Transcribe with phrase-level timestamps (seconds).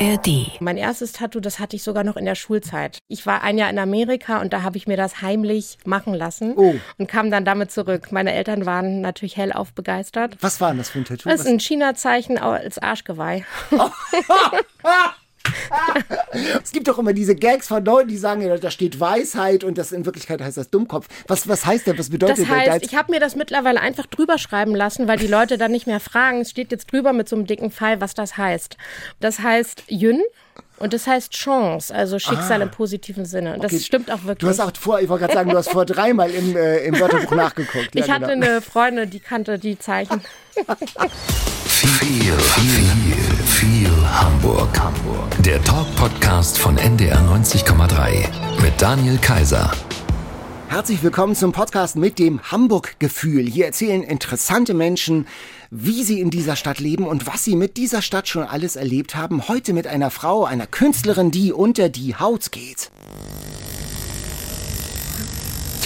[0.00, 0.60] ARD.
[0.60, 2.98] Mein erstes Tattoo, das hatte ich sogar noch in der Schulzeit.
[3.08, 6.54] Ich war ein Jahr in Amerika und da habe ich mir das heimlich machen lassen
[6.56, 6.74] Oh.
[6.98, 8.12] und kam dann damit zurück.
[8.12, 10.36] Meine Eltern waren natürlich hellauf begeistert.
[10.40, 11.28] Was war denn das für ein Tattoo?
[11.28, 13.44] Das ist ein China-Zeichen als Arschgeweih.
[16.62, 19.78] es gibt doch immer diese Gags von Leuten, die sagen, ja, da steht Weisheit und
[19.78, 21.06] das in Wirklichkeit heißt das Dummkopf.
[21.26, 21.98] Was, was heißt der?
[21.98, 25.18] Was bedeutet Das heißt, Dein- ich habe mir das mittlerweile einfach drüber schreiben lassen, weil
[25.18, 26.40] die Leute dann nicht mehr fragen.
[26.42, 28.76] Es steht jetzt drüber mit so einem dicken Pfeil, was das heißt.
[29.20, 30.20] Das heißt Yun
[30.78, 33.54] und das heißt Chance, also Schicksal im positiven Sinne.
[33.54, 33.74] Und das Ah.
[33.76, 33.84] Okay.
[33.84, 34.38] stimmt auch wirklich.
[34.38, 36.98] Du hast auch vor, ich wollte gerade sagen, du hast vor dreimal im, äh, im
[37.00, 37.94] Wörterbuch nachgeguckt.
[37.94, 38.46] Ja, ich hatte genau.
[38.46, 40.20] eine Freundin, die kannte die Zeichen.
[41.80, 43.14] Viel, viel,
[43.46, 44.76] viel Hamburg.
[44.80, 45.30] Hamburg.
[45.44, 48.26] Der Talk-Podcast von NDR 90,3
[48.60, 49.70] mit Daniel Kaiser.
[50.66, 53.46] Herzlich willkommen zum Podcast mit dem Hamburg-Gefühl.
[53.46, 55.28] Hier erzählen interessante Menschen,
[55.70, 59.14] wie sie in dieser Stadt leben und was sie mit dieser Stadt schon alles erlebt
[59.14, 59.46] haben.
[59.46, 62.90] Heute mit einer Frau, einer Künstlerin, die unter die Haut geht.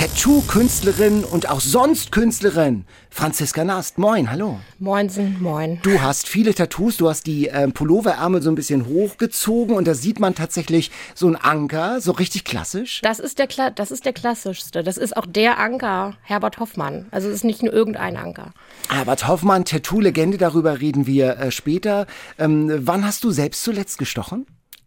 [0.02, 2.86] Tattoo-Künstlerin und auch sonst Künstlerin.
[3.08, 4.58] Franziska Nast, moin, hallo.
[4.80, 5.78] Moinsen, moin.
[5.84, 9.94] Du hast viele Tattoos, du hast die ähm, Pulloverärmel so ein bisschen hochgezogen und da
[9.94, 13.00] sieht man tatsächlich so einen Anker, so richtig klassisch.
[13.02, 14.82] Das ist, der, Kla- das ist der klassischste.
[14.82, 17.06] Das ist auch der Anker, Herbert Hoffmann.
[17.12, 18.50] Also es ist nicht nur irgendein Anker.
[18.88, 22.08] Albert Hoffmann, Tattoo-Legende, darüber reden wir äh, später.
[22.40, 24.46] Ähm, wann hast du selbst zuletzt gestochen?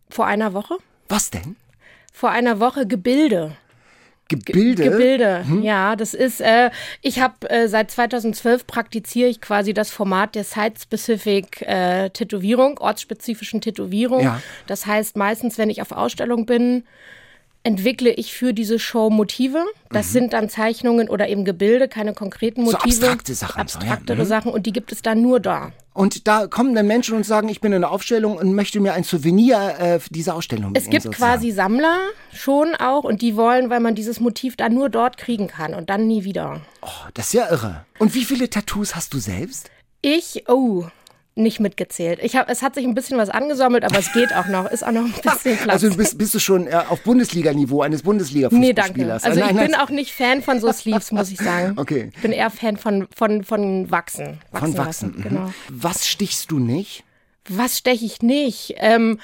[0.09, 0.75] Vor einer Woche?
[1.07, 1.55] Was denn?
[2.11, 3.55] Vor einer Woche Gebilde.
[4.27, 4.89] Gebilde?
[4.89, 10.33] Gebilde, ja, das ist, äh, ich habe äh, seit 2012 praktiziere ich quasi das Format
[10.33, 14.23] der Site-Specific äh, Tätowierung, ortsspezifischen Tätowierung.
[14.23, 14.41] Ja.
[14.65, 16.85] Das heißt, meistens, wenn ich auf Ausstellung bin,
[17.65, 19.63] entwickle ich für diese Show Motive.
[19.89, 22.65] Das sind dann Zeichnungen oder eben Gebilde, keine konkreten Mhm.
[22.67, 22.85] So Motive.
[23.07, 23.85] abstrakte Sachen, so, ja.
[23.91, 24.27] Abstraktere Mhm.
[24.27, 25.71] Sachen und die gibt es dann nur da.
[25.93, 28.93] Und da kommen dann Menschen und sagen, ich bin in einer Aufstellung und möchte mir
[28.93, 31.31] ein Souvenir äh, dieser Ausstellung Es gibt sozusagen.
[31.33, 31.97] quasi Sammler
[32.33, 35.89] schon auch und die wollen, weil man dieses Motiv dann nur dort kriegen kann und
[35.89, 36.61] dann nie wieder.
[36.81, 37.85] Oh, das ist ja irre.
[37.97, 39.71] Und wie viele Tattoos hast du selbst?
[40.01, 40.85] Ich, oh,
[41.35, 42.19] nicht mitgezählt.
[42.23, 44.69] Ich hab, es hat sich ein bisschen was angesammelt, aber es geht auch noch.
[44.71, 45.83] Ist auch noch ein bisschen Platz.
[45.83, 48.19] Also bist, bist du schon äh, auf Bundesliga-Niveau eines nee, danke.
[48.19, 49.23] Bundesliga-Fußballspielers?
[49.25, 51.73] Also Nein, ich nein, bin auch nicht Fan von so Sleeves, muss ich sagen.
[51.85, 52.09] Okay.
[52.15, 54.39] Ich bin eher Fan von, von, von Wachsen.
[54.53, 55.13] von lassen, Wachsen.
[55.17, 55.21] mhm.
[55.23, 55.53] Genau.
[55.69, 57.03] Was stichst du nicht?
[57.49, 58.75] Was steche ich nicht?
[58.77, 59.19] Ähm,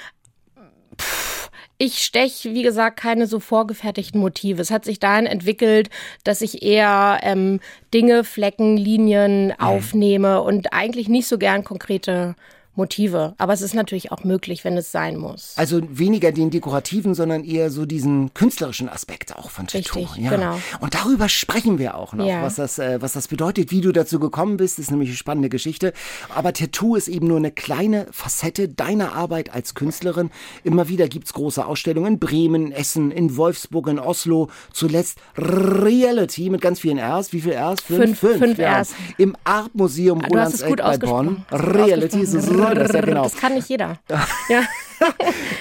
[1.00, 1.41] pff,
[1.81, 4.62] ich stech, wie gesagt, keine so vorgefertigten Motive.
[4.62, 5.90] Es hat sich dahin entwickelt,
[6.24, 7.59] dass ich eher ähm,
[7.92, 12.36] Dinge, Flecken, Linien aufnehme und eigentlich nicht so gern konkrete
[12.76, 13.34] Motive.
[13.38, 15.54] Aber es ist natürlich auch möglich, wenn es sein muss.
[15.58, 20.00] Also weniger den dekorativen, sondern eher so diesen künstlerischen Aspekt auch von Tattoo.
[20.00, 20.30] Richtig, ja.
[20.30, 20.59] genau.
[20.80, 22.42] Und darüber sprechen wir auch noch, Ja.
[22.44, 25.50] was, das, äh, was das bedeutet, wie du dazu gekommen bist, ist nämlich eine spannende
[25.50, 25.94] Geschichte.
[26.34, 30.31] Aber Tattoo ist eben nur eine kleine Facette deiner Arbeit als Künstlerin.
[30.64, 34.50] Immer wieder gibt's große Ausstellungen in Bremen, Essen, in Wolfsburg, in Oslo.
[34.74, 37.34] Zuletzt Reality mit ganz vielen R's.
[37.34, 37.81] Wie viele R's?
[37.81, 38.94] Fünf- fünf R's.
[39.18, 41.46] Im Art-Museum Ah, du hast es Rolandseck gut bei Bonn.
[41.52, 43.24] Reality, so soll das ja genau.
[43.24, 44.00] Das kann nicht jeder.
[44.50, 44.64] ja.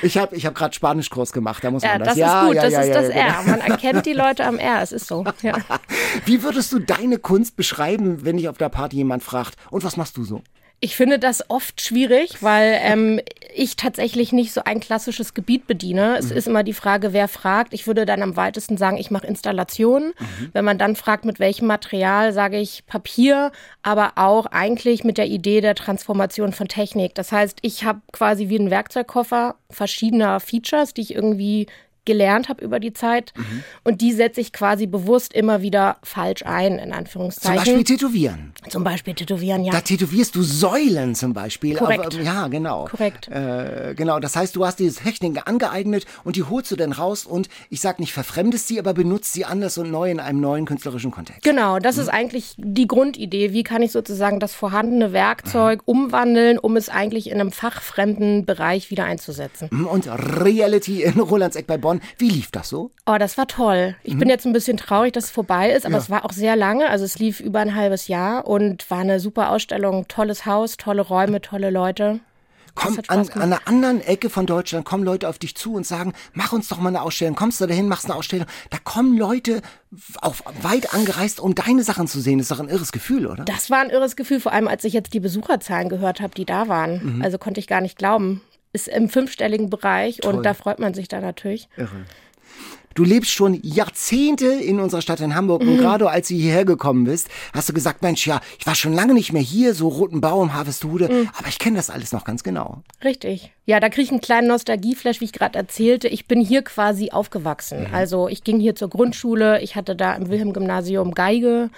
[0.02, 2.08] Ich habe ich hab gerade Spanischkurs gemacht, da muss Ja, man das.
[2.08, 3.42] das ja, ist gut, ja, das ja, ist das R.
[3.46, 5.24] Man erkennt die Leute am R, es ist so.
[6.26, 9.96] Wie würdest du deine Kunst beschreiben, wenn dich auf der Party jemand fragt, und was
[9.96, 10.42] machst du so?
[10.82, 13.20] Ich finde das oft schwierig, weil ähm,
[13.54, 16.16] ich tatsächlich nicht so ein klassisches Gebiet bediene.
[16.16, 17.74] Es ist immer die Frage, wer fragt.
[17.74, 20.14] Ich würde dann am weitesten sagen, ich mache Installationen.
[20.54, 23.52] Wenn man dann fragt, mit welchem Material, sage ich Papier,
[23.82, 27.14] aber auch eigentlich mit der Idee der Transformation von Technik.
[27.14, 31.66] Das heißt, ich habe quasi wie einen Werkzeugkoffer verschiedener Features, die ich irgendwie
[32.10, 33.32] gelernt habe über die Zeit.
[33.84, 37.58] Und die setze ich quasi bewusst immer wieder falsch ein, in Zum Anführungszeichen.
[37.58, 38.52] Beispiel tätowieren.
[38.68, 39.70] Zum Beispiel tätowieren, ja.
[39.70, 41.76] Da tätowierst du Säulen zum Beispiel.
[41.76, 42.06] Korrekt.
[42.18, 42.86] Auf, ja, genau.
[42.90, 43.28] Korrekt.
[43.28, 47.26] Äh, genau, das heißt, du hast diese Techniken angeeignet und die holst du dann raus
[47.26, 50.64] und ich sag nicht verfremdest sie, aber benutzt sie anders und neu in einem neuen
[50.66, 51.42] künstlerischen Kontext.
[51.42, 53.52] Genau, das ist eigentlich die Grundidee.
[53.52, 58.90] Wie kann ich sozusagen das vorhandene Werkzeug umwandeln, um es eigentlich in einem fachfremden Bereich
[58.90, 59.68] wieder einzusetzen?
[59.68, 61.99] Und Reality in Rolandseck bei Bonn.
[62.18, 62.90] Wie lief das so?
[63.06, 63.96] Oh, das war toll.
[64.02, 66.56] Ich bin jetzt ein bisschen traurig, dass es vorbei ist, aber es war auch sehr
[66.56, 66.88] lange.
[66.88, 70.08] Also es lief über ein halbes Jahr und war eine super Ausstellung.
[70.08, 72.20] Tolles Haus, tolle Räume, tolle Leute.
[72.74, 76.12] Komm, an, an einer anderen Ecke von Deutschland kommen Leute auf dich zu und sagen,
[76.32, 77.34] mach uns doch mal eine Ausstellung.
[77.34, 78.46] Kommst du dahin, machst eine Ausstellung.
[78.70, 79.60] Da kommen Leute
[80.20, 82.38] auf weit angereist, um deine Sachen zu sehen.
[82.38, 83.44] Das ist doch ein irres Gefühl, oder?
[83.44, 86.44] Das war ein irres Gefühl, vor allem als ich jetzt die Besucherzahlen gehört habe, die
[86.44, 87.20] da waren.
[87.22, 88.40] Also konnte ich gar nicht glauben.
[88.72, 91.68] Ist im fünfstelligen Bereich und da freut man sich dann natürlich.
[91.76, 92.04] Irre.
[92.94, 97.04] Du lebst schon Jahrzehnte in unserer Stadt in Hamburg und gerade als du hierher gekommen
[97.04, 100.20] bist, hast du gesagt, Mensch, ja, ich war schon lange nicht mehr hier, so Roten
[100.20, 102.82] Baum, Harvestude, aber ich kenne das alles noch ganz genau.
[103.04, 103.52] Richtig.
[103.64, 106.08] Ja, da kriege ich einen kleinen Nostalgieflash, wie ich gerade erzählte.
[106.08, 107.86] Ich bin hier quasi aufgewachsen.
[107.92, 111.70] Also ich ging hier zur Grundschule, ich hatte da im Wilhelm-Gymnasium Geige.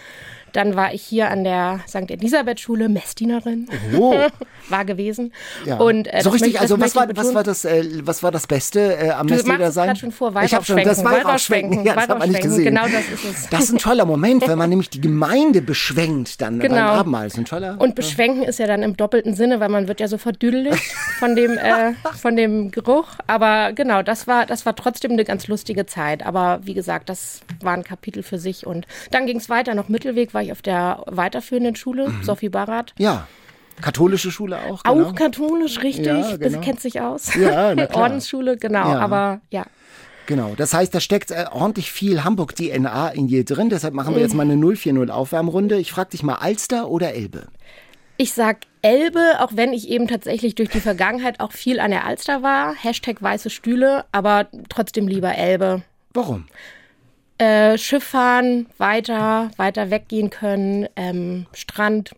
[0.52, 2.10] Dann war ich hier an der St.
[2.10, 3.68] Elisabeth-Schule, Messdienerin.
[3.96, 4.14] Oh.
[4.68, 5.32] war gewesen.
[5.64, 5.76] Ja.
[5.78, 8.30] Und, äh, so richtig, möchte- also was war, ich was war das, äh, was war
[8.30, 9.86] das Beste äh, am es sein?
[9.88, 12.64] grad schon vor, ich habe schon das Weihrauchschwenken, ja, das hat man nicht gesehen.
[12.66, 13.48] Genau das ist es.
[13.50, 16.82] Das ist ein toller Moment, wenn man nämlich die Gemeinde beschwenkt dann beim Genau.
[16.82, 17.24] Abendmahl.
[17.24, 17.76] Das ist ein toller.
[17.80, 20.74] Und beschwenken ist ja dann im doppelten Sinne, weil man wird ja sofort düdelig
[21.18, 23.08] von dem, äh, von dem Geruch.
[23.26, 26.24] Aber genau, das war, das war trotzdem eine ganz lustige Zeit.
[26.24, 28.66] Aber wie gesagt, das war ein Kapitel für sich.
[28.66, 29.74] Und dann ging es weiter.
[29.74, 32.94] Noch Mittelweg war ich auf der weiterführenden Schule, Sophie Barat.
[32.98, 33.26] ja,
[33.80, 34.80] katholische Schule auch.
[34.84, 35.12] Auch Genau.
[35.12, 36.06] katholisch, richtig.
[36.06, 36.60] Ja, Das genau.
[36.60, 37.34] kennt sich aus.
[37.34, 38.02] Ja, na klar.
[38.04, 38.90] Ordensschule, genau.
[38.92, 38.98] Ja.
[39.00, 39.64] Aber ja.
[40.26, 43.70] Genau, das heißt, da steckt äh, ordentlich viel Hamburg-DNA in dir drin.
[43.70, 44.22] Deshalb machen wir Mhm.
[44.22, 45.78] jetzt mal eine 040-Aufwärmrunde.
[45.78, 47.48] Ich frage dich mal, Alster oder Elbe?
[48.18, 52.04] Ich sag Elbe, auch wenn ich eben tatsächlich durch die Vergangenheit auch viel an der
[52.06, 52.74] Alster war.
[52.74, 55.82] Hashtag weiße Stühle, aber trotzdem lieber Elbe.
[56.14, 56.44] Warum?
[57.38, 62.14] Äh, Schiff fahren, weiter, weiter weggehen können, ähm, Strand,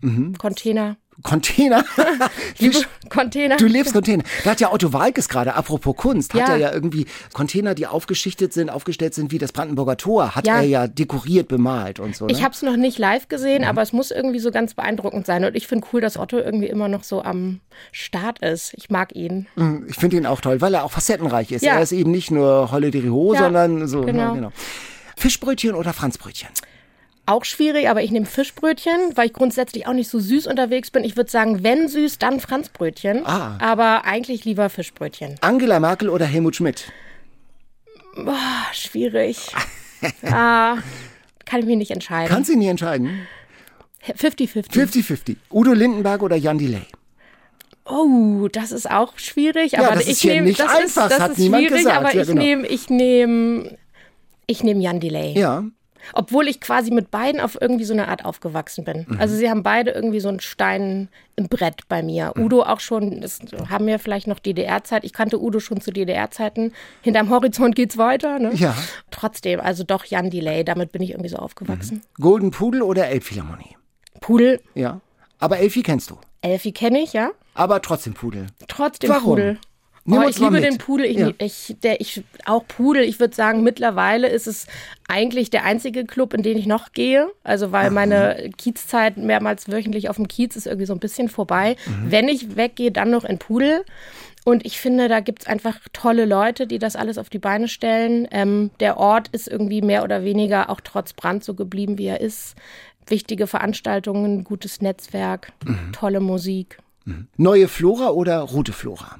[0.00, 0.36] Mhm.
[0.38, 0.96] Container.
[1.22, 1.84] Container?
[2.58, 2.78] Liebe
[3.08, 3.56] Container.
[3.56, 4.22] Du lebst Container.
[4.44, 6.48] Da hat ja Otto Walkes gerade, apropos Kunst, hat Ja.
[6.48, 10.56] er ja irgendwie Container, die aufgeschichtet sind, aufgestellt sind wie das Brandenburger Tor, hat Ja.
[10.56, 12.26] er ja dekoriert, bemalt und so.
[12.26, 12.32] Ne?
[12.32, 13.28] Ich habe es noch nicht live Mhm.
[13.28, 15.44] gesehen, aber es muss irgendwie so ganz beeindruckend sein.
[15.44, 17.60] Und ich finde cool, dass Otto irgendwie immer noch so am
[17.92, 18.72] Start ist.
[18.76, 19.46] Ich mag ihn.
[19.56, 21.62] Mhm, Ich finde ihn auch toll, weil er auch facettenreich ist.
[21.62, 21.74] Ja.
[21.74, 24.02] Er ist eben nicht nur Holle Ho, Ja, sondern so.
[24.02, 24.18] genau.
[24.22, 24.52] Ja, genau.
[25.16, 26.48] Fischbrötchen oder Franzbrötchen?
[27.24, 31.04] Auch schwierig, aber ich nehme Fischbrötchen, weil ich grundsätzlich auch nicht so süß unterwegs bin.
[31.04, 33.24] Ich würde sagen, wenn süß, dann Franzbrötchen.
[33.24, 33.58] Ah.
[33.60, 35.36] Aber eigentlich lieber Fischbrötchen.
[35.40, 36.90] Angela Merkel oder Helmut Schmidt?
[38.16, 39.38] Ah, schwierig.
[40.24, 40.78] ah,
[41.44, 42.28] kann ich mich nicht entscheiden.
[42.28, 43.26] Kannst du nie entscheiden.
[44.04, 44.72] 50-50.
[44.72, 45.36] 50-50.
[45.50, 46.82] Udo Lindenberg oder Jan Delay?
[47.84, 49.72] Oh, das ist auch schwierig.
[49.72, 51.64] Ja, aber das ich ist hier nehm, nicht das einfach, ist, das hat ist niemand
[51.66, 51.98] schwierig, gesagt.
[51.98, 52.42] aber Ja, ich genau.
[52.42, 53.78] nehme, ich nehme,
[54.46, 55.38] ich nehme Jan Delay.
[55.38, 55.64] Ja.
[56.12, 59.06] Obwohl ich quasi mit beiden auf irgendwie so eine Art aufgewachsen bin.
[59.08, 59.20] Mhm.
[59.20, 62.32] Also sie haben beide irgendwie so einen Stein im Brett bei mir.
[62.36, 63.40] Udo auch schon, das
[63.70, 65.04] haben wir vielleicht noch DDR-Zeit.
[65.04, 66.72] Ich kannte Udo schon zu DDR-Zeiten.
[67.02, 68.38] Hinterm Horizont geht's weiter.
[68.38, 68.52] Ne?
[68.54, 68.76] Ja.
[69.10, 72.02] Trotzdem, also doch Jan Delay, damit bin ich irgendwie so aufgewachsen.
[72.20, 73.76] Golden Pudel oder Elbphilharmonie?
[74.20, 75.00] Pudel, Ja.
[75.38, 76.18] Aber Elfi kennst du.
[76.40, 77.30] Elfi kenne ich, ja.
[77.54, 78.46] Aber trotzdem Pudel.
[78.68, 79.34] Trotzdem Warum?
[79.34, 79.58] Pudel.
[80.04, 80.64] Oh, ich liebe mit.
[80.64, 81.06] den Pudel.
[81.06, 81.30] Ich, Ja.
[81.38, 83.02] ich, der, ich, auch Pudel.
[83.04, 84.66] Ich würde sagen, mittlerweile ist es
[85.08, 87.28] eigentlich der einzige Club, in den ich noch gehe.
[87.44, 91.76] Also, weil meine Kiezzeit mehrmals wöchentlich auf dem Kiez ist irgendwie so ein bisschen vorbei.
[91.86, 92.10] Mhm.
[92.10, 93.84] Wenn ich weggehe, dann noch in Pudel.
[94.44, 98.26] Und ich finde, da gibt's einfach tolle Leute, die das alles auf die Beine stellen.
[98.32, 102.20] Ähm, der Ort ist irgendwie mehr oder weniger auch trotz Brand so geblieben, wie er
[102.20, 102.56] ist.
[103.06, 105.92] Wichtige Veranstaltungen, gutes Netzwerk, Mhm.
[105.92, 106.78] tolle Musik.
[107.36, 109.18] Neue Flora oder rote Flora?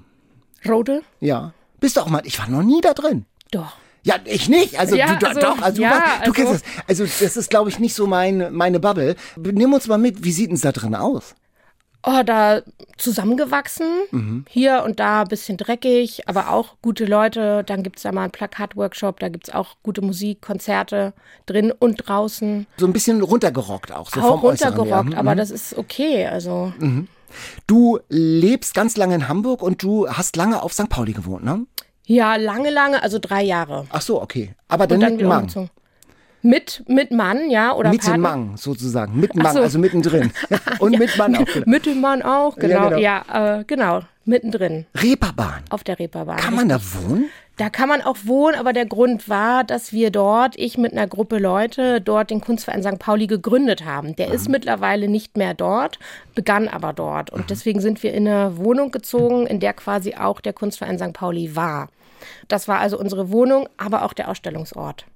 [0.68, 1.02] Rode?
[1.20, 1.52] Ja.
[1.80, 3.24] Bist du auch mal, ich war noch nie da drin.
[3.50, 3.72] Doch.
[4.04, 4.78] Ja, ich nicht.
[4.80, 6.62] Also Ja, du also, doch, also ja, du, also- kennst das.
[6.88, 9.14] Also das ist, glaube ich, nicht so mein, meine Bubble.
[9.36, 11.34] Nimm uns mal mit, wie sieht denn da drin aus?
[12.04, 12.62] Oh, da
[12.98, 13.86] zusammengewachsen.
[14.10, 14.44] Mhm.
[14.48, 17.62] Hier und da ein bisschen dreckig, aber auch gute Leute.
[17.64, 21.12] Dann gibt's da mal einen Plakatworkshop, da gibt's auch gute Musik, Konzerte
[21.46, 22.66] drin und draußen.
[22.78, 24.74] So ein bisschen runtergerockt auch, so auch vom Äußeren.
[24.74, 25.18] runtergerockt, ja.
[25.18, 25.36] aber Mhm.
[25.38, 26.26] das ist okay.
[26.26, 26.72] Also
[27.66, 30.88] Du lebst ganz lange in Hamburg und du hast lange auf St.
[30.88, 31.66] Pauli gewohnt, ne?
[32.06, 33.86] ja, lange, lange, also drei Jahre.
[33.90, 34.54] Ach so, okay.
[34.68, 35.40] Aber dann, dann mit Mang.
[35.42, 35.70] umgezogen.
[36.44, 38.04] Mit, mit Mann, ja, oder Mit.
[38.18, 39.18] Mang sozusagen.
[39.18, 39.60] Mit Mang, so.
[39.60, 40.32] also mittendrin.
[40.80, 41.44] und mit Mann auch.
[41.44, 41.70] genau.
[41.70, 42.88] Mit dem Mann auch, genau.
[42.88, 42.98] genau.
[43.00, 44.02] Ja, äh, genau.
[44.24, 45.62] Mittendrin Reeperbahn.
[45.70, 46.36] auf der Reeperbahn.
[46.36, 47.26] Kann man da wohnen?
[47.58, 51.06] Da kann man auch wohnen, aber der Grund war, dass wir dort, ich mit einer
[51.06, 52.98] Gruppe Leute, dort den Kunstverein St.
[52.98, 54.16] Pauli gegründet haben.
[54.16, 55.98] Der ist mittlerweile nicht mehr dort,
[56.34, 57.30] begann aber dort.
[57.30, 61.12] Und deswegen sind wir in eine Wohnung gezogen, in der quasi auch der Kunstverein St.
[61.12, 61.88] Pauli war.
[62.48, 65.06] Das war also unsere Wohnung, aber auch der Ausstellungsort.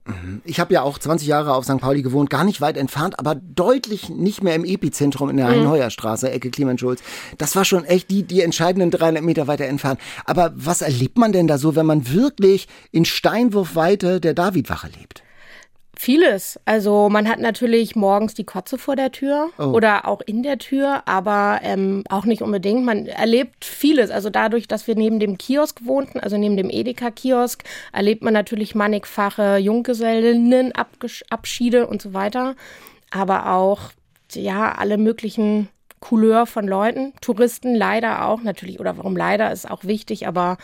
[0.45, 1.79] Ich habe ja auch 20 Jahre auf St.
[1.79, 6.31] Pauli gewohnt, gar nicht weit entfernt, aber deutlich nicht mehr im Epizentrum in der Heinheuerstraße,
[6.31, 7.03] Ecke Clemens-Schulz.
[7.39, 10.01] Das war schon echt die, die entscheidenden 300 Meter weiter entfernt.
[10.25, 15.23] Aber was erlebt man denn da so, wenn man wirklich in Steinwurfweite der Davidwache lebt?
[15.99, 16.61] Vieles.
[16.67, 21.03] Also man hat natürlich morgens die Kotze vor der Tür oder auch in der Tür,
[21.07, 22.85] aber ähm, auch nicht unbedingt.
[22.85, 24.11] Man erlebt vieles.
[24.11, 28.75] Also dadurch, dass wir neben dem Kiosk wohnten, also neben dem Edeka-Kiosk, erlebt man natürlich
[28.75, 30.73] mannigfache Junggesellinnen,
[31.31, 32.57] Abschiede und so weiter.
[33.11, 33.93] Aber auch,
[34.35, 39.85] ja, alle möglichen Couleur von Leuten, Touristen leider auch natürlich, oder warum leider ist auch
[39.85, 40.59] wichtig, aber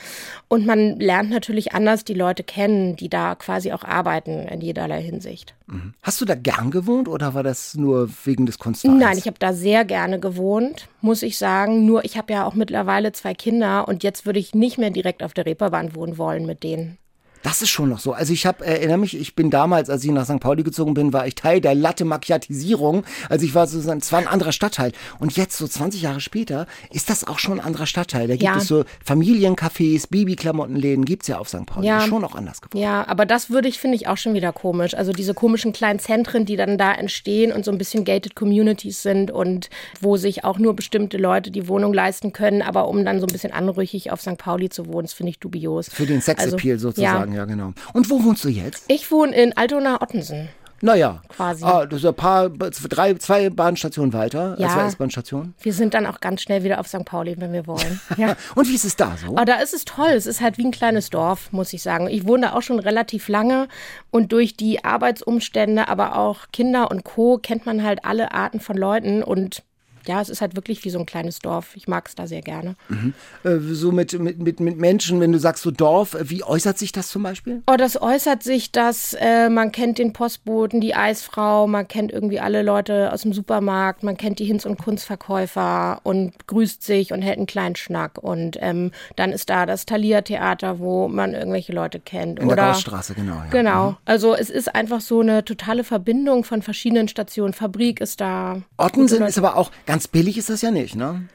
[0.49, 5.03] und man lernt natürlich anders die Leute kennen, die da quasi auch arbeiten in jederlei
[5.03, 5.55] Hinsicht.
[5.67, 5.95] Mhm.
[6.03, 9.01] Hast du da gern gewohnt oder war das nur wegen des Kunstvereins?
[9.01, 11.87] Nein, ich habe da sehr gerne gewohnt, muss ich sagen.
[11.87, 15.23] Nur ich habe ja auch mittlerweile zwei Kinder und jetzt würde ich nicht mehr direkt
[15.23, 16.99] auf der Reeperbahn wohnen wollen mit denen.
[17.43, 18.13] Das ist schon noch so.
[18.13, 20.41] Also ich habe, erinnere mich, ich bin damals, als ich nach St.
[20.41, 23.05] Pauli gezogen bin, war ich Teil der Latte Macchiatisierung.
[23.29, 24.93] Also ich war sozusagen, es war ein anderer Stadtteil.
[25.19, 28.29] Und jetzt, so 20 Jahre später, ist das auch schon ein anderer Stadtteil.
[28.29, 28.57] Da gibt ja.
[28.57, 31.67] es so Familiencafés, Babyklamottenläden, gibt's ja auf St.
[31.67, 31.87] Pauli.
[31.87, 32.01] Ja.
[32.03, 32.83] Schon auch anders geworden.
[32.83, 34.95] Ja, aber das würde ich, finde ich, auch schon wieder komisch.
[34.95, 39.03] Also diese komischen kleinen Zentren, die dann da entstehen und so ein bisschen gated Communities
[39.03, 39.69] sind und
[40.01, 43.33] wo sich auch nur bestimmte Leute die Wohnung leisten können, aber um dann so ein
[43.33, 44.39] bisschen anrüchig auf St.
[44.39, 45.89] Pauli zu wohnen, das finde ich dubios.
[45.89, 47.32] Für den Sexappeal also, sozusagen.
[47.32, 47.73] Ja ja, genau.
[47.93, 48.85] Und wo wohnst du jetzt?
[48.89, 50.49] Ich wohne in Altona-Ottensen.
[50.85, 51.65] Naja, quasi.
[51.65, 55.55] Ah, das ist ein paar, drei, zwei Bahnstationen weiter, ja, zwei S-Bahn-Stationen.
[55.61, 57.05] Wir sind dann auch ganz schnell wieder auf St.
[57.05, 58.01] Pauli, wenn wir wollen.
[58.17, 58.37] Ja.
[58.57, 59.37] Und wie ist es da so?
[59.39, 60.11] Oh, da ist es toll.
[60.11, 62.09] Es ist halt wie ein kleines Dorf, muss ich sagen.
[62.09, 63.69] Ich wohne da auch schon relativ lange
[64.11, 67.39] und durch die Arbeitsumstände, aber auch Kinder und Co.
[67.39, 69.63] kennt man halt alle Arten von Leuten und
[70.07, 71.77] ja, es ist halt wirklich wie so ein kleines Dorf.
[71.77, 72.75] Ich mag es da sehr gerne.
[72.89, 73.15] Mhm.
[73.45, 76.79] Äh, so mit, mit, mit, mit Menschen, wenn du sagst so Dorf, äh, wie äußert
[76.79, 77.63] sich das zum Beispiel?
[77.67, 82.41] Oh, das äußert sich, dass äh, man kennt den Postboten, die Eisfrau, man kennt irgendwie
[82.41, 87.23] alle Leute aus dem Supermarkt, man kennt die Hinz- und Kunstverkäufer und grüßt sich und
[87.23, 88.19] hält einen kleinen Schnack.
[88.19, 92.41] Und ähm, dann ist da das Thalia-Theater, wo man irgendwelche Leute kennt.
[92.41, 93.35] In Oder, der Straße, genau.
[93.35, 93.47] Ja.
[93.51, 93.91] Genau.
[93.91, 93.97] Mhm.
[94.05, 97.53] Also es ist einfach so eine totale Verbindung von verschiedenen Stationen.
[97.53, 98.63] Fabrik ist da.
[98.77, 101.29] Ottensen ist aber auch Ganz billig ist das ja nicht, ne?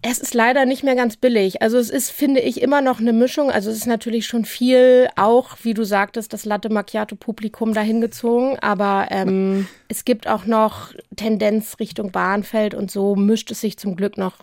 [0.00, 1.60] Es ist leider nicht mehr ganz billig.
[1.60, 3.50] Also es ist, finde ich, immer noch eine Mischung.
[3.50, 8.00] Also es ist natürlich schon viel, auch wie du sagtest, das Latte Macchiato Publikum dahin
[8.00, 8.56] gezogen.
[8.60, 13.96] Aber ähm, es gibt auch noch Tendenz Richtung Bahnfeld und so mischt es sich zum
[13.96, 14.34] Glück noch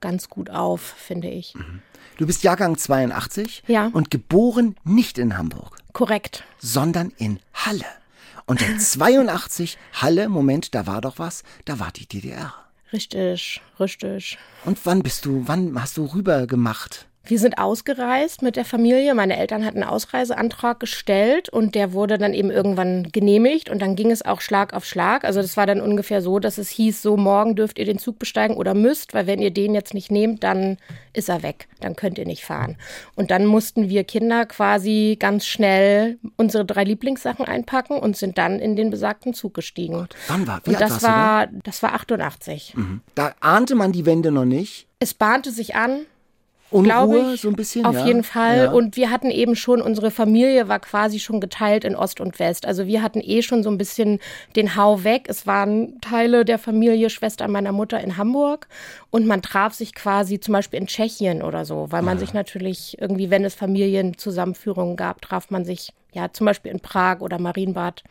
[0.00, 1.54] ganz gut auf, finde ich.
[1.54, 1.82] Mhm.
[2.16, 3.90] Du bist Jahrgang 82 ja.
[3.92, 5.76] und geboren nicht in Hamburg.
[5.92, 6.44] Korrekt.
[6.58, 7.84] Sondern in Halle.
[8.46, 12.54] Und in 82 Halle, Moment, da war doch was, da war die DDR.
[12.92, 14.38] Richtig, richtig.
[14.64, 17.06] Und wann bist du, wann hast du rüber gemacht?
[17.28, 19.14] Wir sind ausgereist mit der Familie.
[19.14, 23.96] Meine Eltern hatten einen Ausreiseantrag gestellt und der wurde dann eben irgendwann genehmigt und dann
[23.96, 25.24] ging es auch Schlag auf Schlag.
[25.24, 28.18] Also das war dann ungefähr so, dass es hieß, so morgen dürft ihr den Zug
[28.18, 30.78] besteigen oder müsst, weil wenn ihr den jetzt nicht nehmt, dann
[31.12, 31.68] ist er weg.
[31.80, 32.76] Dann könnt ihr nicht fahren.
[33.16, 38.60] Und dann mussten wir Kinder quasi ganz schnell unsere drei Lieblingssachen einpacken und sind dann
[38.60, 39.94] in den besagten Zug gestiegen.
[39.94, 40.60] Gott, wann war?
[40.64, 42.74] Wie und das war, das war 88.
[42.76, 43.00] Mhm.
[43.14, 44.86] Da ahnte man die Wende noch nicht.
[45.00, 46.06] Es bahnte sich an.
[46.70, 47.86] Unruhe ich, so ein bisschen.
[47.86, 48.06] Auf ja.
[48.06, 48.56] jeden Fall.
[48.56, 48.70] Ja.
[48.72, 52.66] Und wir hatten eben schon, unsere Familie war quasi schon geteilt in Ost und West.
[52.66, 54.18] Also wir hatten eh schon so ein bisschen
[54.56, 55.26] den Hau weg.
[55.28, 58.66] Es waren Teile der Familie, Schwester meiner Mutter in Hamburg.
[59.10, 62.20] Und man traf sich quasi zum Beispiel in Tschechien oder so, weil man ah.
[62.20, 67.20] sich natürlich irgendwie, wenn es Familienzusammenführungen gab, traf man sich ja zum Beispiel in Prag
[67.20, 68.02] oder Marienbad.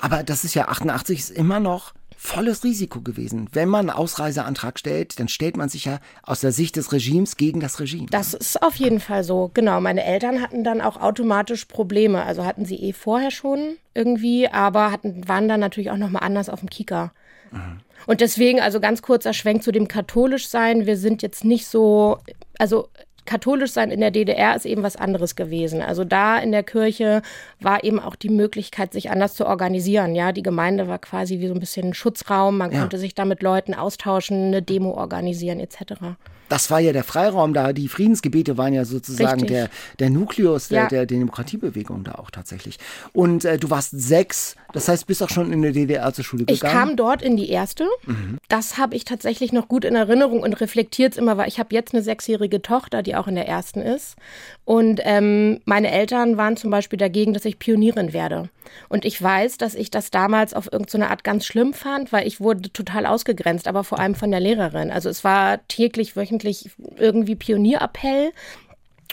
[0.00, 3.48] Aber das ist ja 88 ist immer noch volles Risiko gewesen.
[3.52, 7.36] Wenn man einen Ausreiseantrag stellt, dann stellt man sich ja aus der Sicht des Regimes
[7.36, 8.06] gegen das Regime.
[8.10, 9.50] Das ist auf jeden Fall so.
[9.54, 9.80] Genau.
[9.80, 12.22] Meine Eltern hatten dann auch automatisch Probleme.
[12.24, 16.48] Also hatten sie eh vorher schon irgendwie, aber hatten, waren dann natürlich auch nochmal anders
[16.48, 17.12] auf dem Kika.
[17.52, 17.80] Mhm.
[18.06, 20.86] Und deswegen, also ganz kurzer Schwenk zu dem katholisch sein.
[20.86, 22.18] Wir sind jetzt nicht so,
[22.58, 22.88] also
[23.26, 25.82] katholisch sein in der DDR ist eben was anderes gewesen.
[25.82, 27.22] Also da in der Kirche
[27.60, 30.14] war eben auch die Möglichkeit, sich anders zu organisieren.
[30.14, 32.58] Ja, die Gemeinde war quasi wie so ein bisschen ein Schutzraum.
[32.58, 32.80] Man ja.
[32.80, 36.16] konnte sich da mit Leuten austauschen, eine Demo organisieren etc
[36.48, 37.72] das war ja der Freiraum da.
[37.72, 40.88] Die Friedensgebete waren ja sozusagen der, der Nukleus der, ja.
[40.88, 42.78] der, der, Demokratiebewegung da auch tatsächlich.
[43.12, 46.44] Und äh, du warst sechs, das heißt, bist auch schon in der DDR zur Schule
[46.44, 46.60] gegangen?
[46.62, 47.86] Ich kam dort in die erste.
[48.06, 48.38] Mhm.
[48.48, 51.74] Das habe ich tatsächlich noch gut in Erinnerung und reflektiert es immer, weil ich habe
[51.74, 54.16] jetzt eine sechsjährige Tochter, die auch in der ersten ist.
[54.64, 58.50] Und ähm, meine Eltern waren zum Beispiel dagegen, dass ich Pionierin werde.
[58.88, 62.40] Und ich weiß, dass ich das damals auf irgendeine Art ganz schlimm fand, weil ich
[62.40, 64.90] wurde total ausgegrenzt, aber vor allem von der Lehrerin.
[64.90, 68.32] Also es war täglich, wöchentlich irgendwie Pionierappell.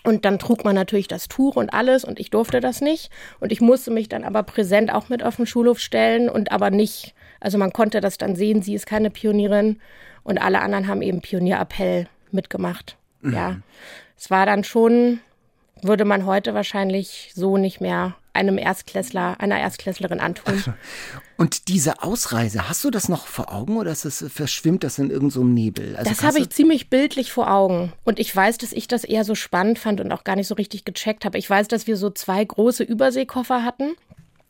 [0.05, 3.10] Und dann trug man natürlich das Tuch und alles und ich durfte das nicht.
[3.39, 6.72] Und ich musste mich dann aber präsent auch mit auf den Schulhof stellen und aber
[6.72, 9.79] nicht, also man konnte das dann sehen, sie ist keine Pionierin
[10.24, 12.98] und alle anderen haben eben Pionierappell mitgemacht.
[13.22, 13.33] Mhm.
[13.33, 13.55] Ja.
[14.17, 15.22] Es war dann schon,
[15.81, 20.63] würde man heute wahrscheinlich so nicht mehr einem Erstklässler, einer Erstklässlerin antun.
[21.37, 25.09] Und diese Ausreise, hast du das noch vor Augen oder ist es, verschwimmt das in
[25.09, 25.95] irgendeinem so Nebel?
[25.95, 27.93] Also das habe ich ziemlich bildlich vor Augen.
[28.03, 30.55] Und ich weiß, dass ich das eher so spannend fand und auch gar nicht so
[30.55, 31.37] richtig gecheckt habe.
[31.37, 33.95] Ich weiß, dass wir so zwei große Überseekoffer hatten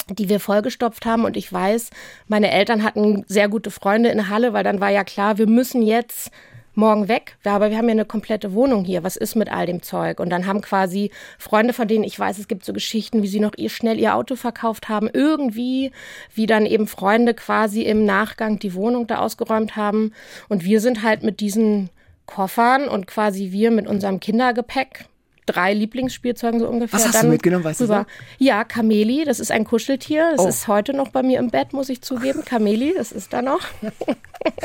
[0.09, 1.23] die wir vollgestopft haben.
[1.23, 1.89] Und ich weiß,
[2.27, 5.81] meine Eltern hatten sehr gute Freunde in Halle, weil dann war ja klar, wir müssen
[5.81, 6.29] jetzt
[6.75, 7.37] morgen weg.
[7.43, 9.03] Aber wir haben ja eine komplette Wohnung hier.
[9.03, 10.19] Was ist mit all dem Zeug?
[10.19, 13.39] Und dann haben quasi Freunde, von denen ich weiß, es gibt so Geschichten, wie sie
[13.39, 15.91] noch ihr schnell ihr Auto verkauft haben, irgendwie,
[16.33, 20.13] wie dann eben Freunde quasi im Nachgang die Wohnung da ausgeräumt haben.
[20.49, 21.89] Und wir sind halt mit diesen
[22.25, 25.05] Koffern und quasi wir mit unserem Kindergepäck
[25.45, 26.99] drei Lieblingsspielzeugen so ungefähr.
[26.99, 28.05] Was hast du mitgenommen, weißt rüber.
[28.37, 30.31] du Ja, Kameli, das ist ein Kuscheltier.
[30.31, 30.47] Das oh.
[30.47, 32.43] ist heute noch bei mir im Bett, muss ich zugeben.
[32.45, 33.61] Kameli, das ist da noch.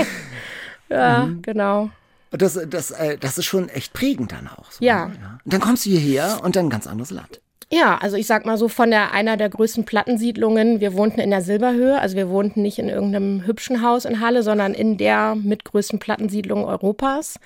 [0.89, 1.43] ja, mhm.
[1.43, 1.91] genau.
[2.31, 4.71] Das, das, äh, das ist schon echt prägend dann auch.
[4.71, 5.07] So, ja.
[5.07, 5.15] Ne?
[5.21, 5.39] ja.
[5.45, 7.41] Und dann kommst du hierher und dann ein ganz anderes Land.
[7.71, 10.81] Ja, also ich sag mal so von der einer der größten Plattensiedlungen.
[10.81, 14.43] Wir wohnten in der Silberhöhe, also wir wohnten nicht in irgendeinem hübschen Haus in Halle,
[14.43, 17.39] sondern in der mitgrößten Plattensiedlung Europas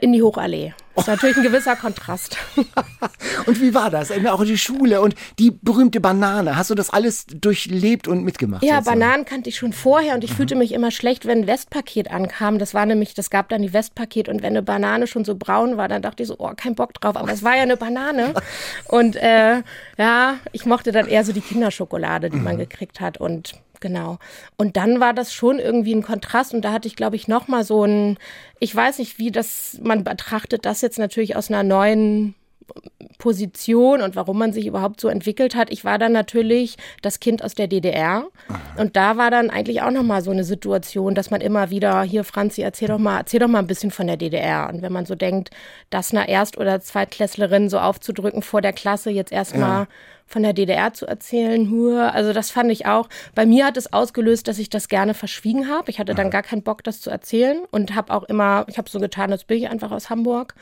[0.00, 0.74] in die Hochallee.
[0.94, 2.36] Das ist natürlich ein gewisser Kontrast.
[3.46, 4.12] und wie war das?
[4.12, 6.56] Auch die Schule und die berühmte Banane.
[6.56, 8.62] Hast du das alles durchlebt und mitgemacht?
[8.62, 9.00] Ja, sozusagen?
[9.00, 10.36] Bananen kannte ich schon vorher und ich mhm.
[10.36, 12.58] fühlte mich immer schlecht, wenn ein Westpaket ankam.
[12.58, 15.76] Das war nämlich, das gab dann die Westpaket und wenn eine Banane schon so braun
[15.76, 17.16] war, dann dachte ich so, oh, kein Bock drauf.
[17.16, 18.34] Aber es war ja eine Banane.
[18.86, 19.62] und äh,
[19.98, 22.44] ja, ich mochte dann eher so die Kinderschokolade, die mhm.
[22.44, 24.18] man gekriegt hat und genau.
[24.56, 27.48] Und dann war das schon irgendwie ein Kontrast und da hatte ich, glaube ich, noch
[27.48, 28.16] mal so ein,
[28.58, 32.34] ich weiß nicht, wie das, man betrachtet das jetzt natürlich aus einer neuen
[33.18, 35.70] Position und warum man sich überhaupt so entwickelt hat.
[35.70, 38.24] Ich war dann natürlich das Kind aus der DDR
[38.78, 42.02] und da war dann eigentlich auch noch mal so eine Situation, dass man immer wieder
[42.04, 44.94] hier Franzi, erzähl doch mal, erzähl doch mal ein bisschen von der DDR und wenn
[44.94, 45.50] man so denkt,
[45.90, 49.88] das einer Erst- oder Zweitklässlerin so aufzudrücken vor der Klasse jetzt erstmal ja
[50.26, 51.68] von der DDR zu erzählen.
[51.98, 53.08] Also das fand ich auch.
[53.34, 55.90] Bei mir hat es ausgelöst, dass ich das gerne verschwiegen habe.
[55.90, 58.88] Ich hatte dann gar keinen Bock, das zu erzählen und habe auch immer, ich habe
[58.88, 60.54] so getan, als bin ich einfach aus Hamburg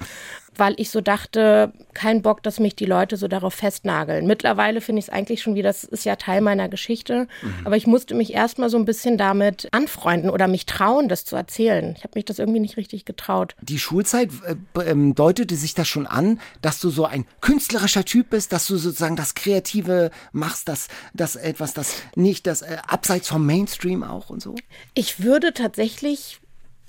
[0.57, 4.27] weil ich so dachte, kein Bock, dass mich die Leute so darauf festnageln.
[4.27, 7.55] Mittlerweile finde ich es eigentlich schon wieder, das ist ja Teil meiner Geschichte, mhm.
[7.65, 11.37] aber ich musste mich erstmal so ein bisschen damit anfreunden oder mich trauen, das zu
[11.37, 11.95] erzählen.
[11.97, 13.55] Ich habe mich das irgendwie nicht richtig getraut.
[13.63, 18.31] Die Schulzeit äh, ähm, deutete sich das schon an, dass du so ein künstlerischer Typ
[18.31, 23.29] bist, dass du sozusagen das Kreative machst, das, das etwas, das nicht, das äh, abseits
[23.29, 24.55] vom Mainstream auch und so?
[24.95, 26.41] Ich würde tatsächlich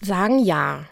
[0.02, 0.86] sagen, ja.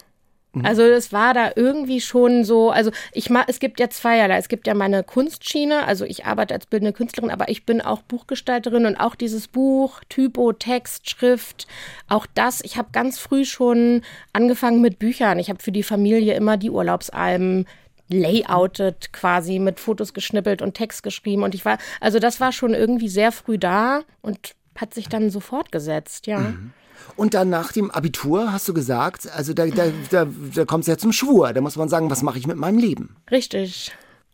[0.52, 0.66] Mhm.
[0.66, 4.36] Also es war da irgendwie schon so, also ich ma, es gibt ja zweierlei.
[4.36, 8.02] Es gibt ja meine Kunstschiene, also ich arbeite als bildende Künstlerin, aber ich bin auch
[8.02, 11.66] Buchgestalterin und auch dieses Buch, Typo, Text, Schrift,
[12.08, 12.60] auch das.
[12.62, 15.38] Ich habe ganz früh schon angefangen mit Büchern.
[15.38, 17.66] Ich habe für die Familie immer die Urlaubsalben
[18.08, 22.74] layoutet quasi mit Fotos geschnippelt und Text geschrieben und ich war, also das war schon
[22.74, 26.40] irgendwie sehr früh da und hat sich dann so fortgesetzt, ja.
[26.40, 26.72] Mhm.
[27.16, 30.88] Und dann nach dem Abitur hast du gesagt, also da, da, da, da kommt es
[30.88, 31.52] ja zum Schwur.
[31.52, 33.16] Da muss man sagen, was mache ich mit meinem Leben?
[33.30, 33.92] Richtig.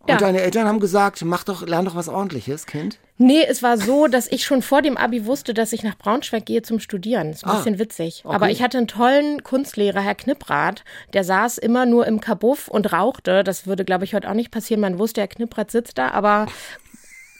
[0.09, 0.16] Und ja.
[0.16, 2.98] deine Eltern haben gesagt, mach doch, lern doch was ordentliches, Kind.
[3.18, 6.46] Nee, es war so, dass ich schon vor dem Abi wusste, dass ich nach Braunschweig
[6.46, 7.33] gehe zum Studieren.
[7.33, 8.22] Das ist ein ah, bisschen witzig.
[8.24, 8.35] Okay.
[8.35, 12.90] Aber ich hatte einen tollen Kunstlehrer, Herr Knipprath, der saß immer nur im Kabuff und
[12.92, 13.44] rauchte.
[13.44, 14.81] Das würde, glaube ich, heute auch nicht passieren.
[14.81, 16.46] Man wusste, Herr Knipprath sitzt da, aber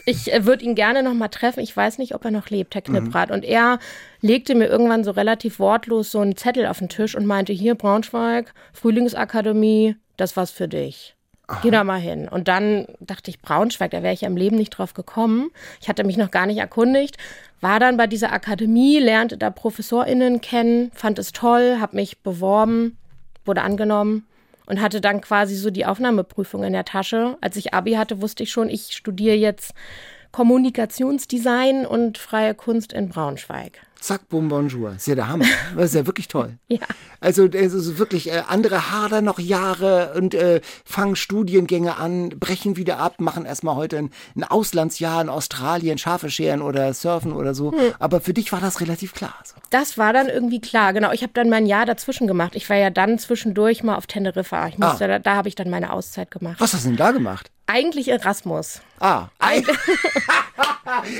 [0.09, 1.61] ich äh, würde ihn gerne noch mal treffen.
[1.61, 3.29] Ich weiß nicht, ob er noch lebt, Herr Knipprath.
[3.29, 3.35] Mhm.
[3.35, 3.79] Und er
[4.21, 7.75] legte mir irgendwann so relativ wortlos so einen Zettel auf den Tisch und meinte, hier
[7.75, 11.15] Braunschweig, Frühlingsakademie, das war's für dich.
[11.47, 11.61] Aha.
[11.63, 12.29] Geh da mal hin.
[12.29, 15.51] Und dann dachte ich, Braunschweig, da wäre ich ja im Leben nicht drauf gekommen.
[15.81, 17.17] Ich hatte mich noch gar nicht erkundigt.
[17.61, 22.99] War dann bei dieser Akademie, lernte da ProfessorInnen kennen, fand es toll, habe mich beworben,
[23.45, 24.28] wurde angenommen
[24.69, 27.39] und hatte dann quasi so die Aufnahmeprüfung in der Tasche.
[27.41, 29.73] Als ich Abi hatte, wusste ich schon, ich studiere jetzt
[30.31, 33.81] Kommunikationsdesign und freie Kunst in Braunschweig.
[34.01, 34.93] Zack, boom, bonjour.
[34.93, 35.45] Ist ja der Hammer.
[35.77, 36.59] Das ist ja wirklich toll.
[36.69, 36.79] ja.
[37.21, 42.77] Also, es ist wirklich, äh, andere hadern noch Jahre und äh, fangen Studiengänge an, brechen
[42.77, 47.55] wieder ab, machen erstmal heute ein, ein Auslandsjahr in Australien, Schafe scheren oder surfen oder
[47.55, 47.73] so.
[47.73, 47.79] Hm.
[47.99, 49.35] Aber für dich war das relativ klar.
[49.45, 49.57] So.
[49.71, 51.11] Das war dann irgendwie klar, genau.
[51.11, 52.55] Ich habe dann mein Jahr dazwischen gemacht.
[52.55, 54.69] Ich war ja dann zwischendurch mal auf Teneriffa.
[54.69, 55.09] Ich musste, ah.
[55.09, 56.61] da, da habe ich dann meine Auszeit gemacht.
[56.61, 57.51] Was hast du denn da gemacht?
[57.71, 58.81] Eigentlich Erasmus.
[58.99, 59.29] Ah,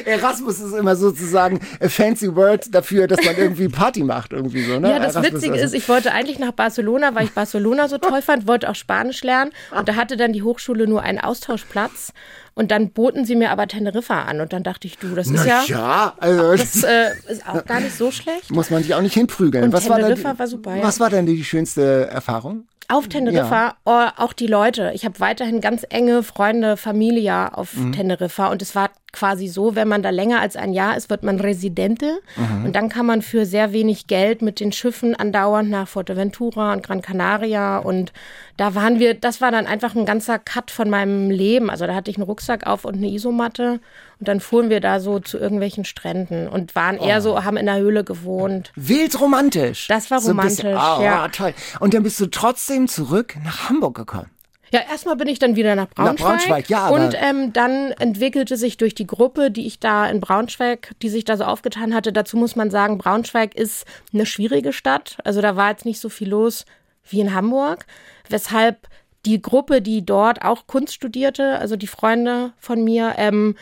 [0.07, 4.81] Erasmus ist immer sozusagen a fancy word dafür, dass man irgendwie Party macht, irgendwie so,
[4.81, 4.91] ne?
[4.91, 8.23] Ja, das Erasmus Witzige ist, ich wollte eigentlich nach Barcelona, weil ich Barcelona so toll
[8.23, 12.15] fand, wollte auch Spanisch lernen und da hatte dann die Hochschule nur einen Austauschplatz
[12.59, 15.35] und dann boten sie mir aber Teneriffa an und dann dachte ich, du, das ist
[15.37, 18.51] Na ja, ja also das äh, ist auch gar nicht so schlecht.
[18.51, 19.63] Muss man sich auch nicht hinprügeln.
[19.63, 20.77] Und was Teneriffa war, dann, war super.
[20.77, 20.83] Ja.
[20.83, 22.67] Was war denn die schönste Erfahrung?
[22.89, 24.11] Auf Teneriffa, ja.
[24.17, 24.91] oh, auch die Leute.
[24.93, 27.93] Ich habe weiterhin ganz enge Freunde, Familie auf mhm.
[27.93, 31.23] Teneriffa und es war quasi so, wenn man da länger als ein Jahr ist, wird
[31.23, 32.67] man Residente mhm.
[32.67, 36.83] und dann kann man für sehr wenig Geld mit den Schiffen andauernd nach Fuerteventura und
[36.83, 38.13] Gran Canaria und
[38.59, 41.71] da waren wir, das war dann einfach ein ganzer Cut von meinem Leben.
[41.71, 43.81] Also da hatte ich einen Rucksack auf und eine Isomatte
[44.19, 47.21] und dann fuhren wir da so zu irgendwelchen Stränden und waren eher oh.
[47.21, 48.73] so, haben in der Höhle gewohnt.
[48.75, 49.87] Wild romantisch.
[49.87, 51.29] Das war romantisch, so oh, ja.
[51.29, 51.55] toll.
[51.79, 54.31] Und dann bist du trotzdem zurück nach Hamburg gekommen.
[54.73, 56.19] Ja, erstmal bin ich dann wieder nach Braunschweig.
[56.19, 56.89] Nach Braunschweig, ja.
[56.89, 61.25] und ähm, dann entwickelte sich durch die Gruppe, die ich da in Braunschweig, die sich
[61.25, 65.19] da so aufgetan hatte, dazu muss man sagen, Braunschweig ist eine schwierige Stadt.
[65.25, 66.65] Also da war jetzt nicht so viel los
[67.09, 67.87] wie in Hamburg,
[68.29, 68.89] weshalb
[69.25, 73.57] die Gruppe, die dort auch Kunst studierte, also die Freunde von mir, ähm,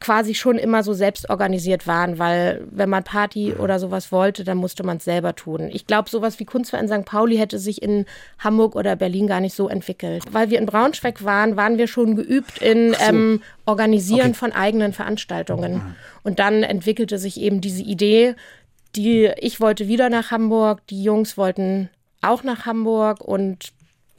[0.00, 4.58] quasi schon immer so selbst organisiert waren, weil wenn man Party oder sowas wollte, dann
[4.58, 5.70] musste man es selber tun.
[5.72, 7.04] Ich glaube, sowas wie Kunstverein St.
[7.04, 8.04] Pauli hätte sich in
[8.38, 10.24] Hamburg oder Berlin gar nicht so entwickelt.
[10.30, 12.98] Weil wir in Braunschweig waren, waren wir schon geübt in so.
[13.08, 14.34] ähm, Organisieren okay.
[14.34, 15.96] von eigenen Veranstaltungen.
[16.22, 18.34] Und dann entwickelte sich eben diese Idee,
[18.94, 21.90] die ich wollte wieder nach Hamburg, die Jungs wollten
[22.22, 23.72] auch nach Hamburg und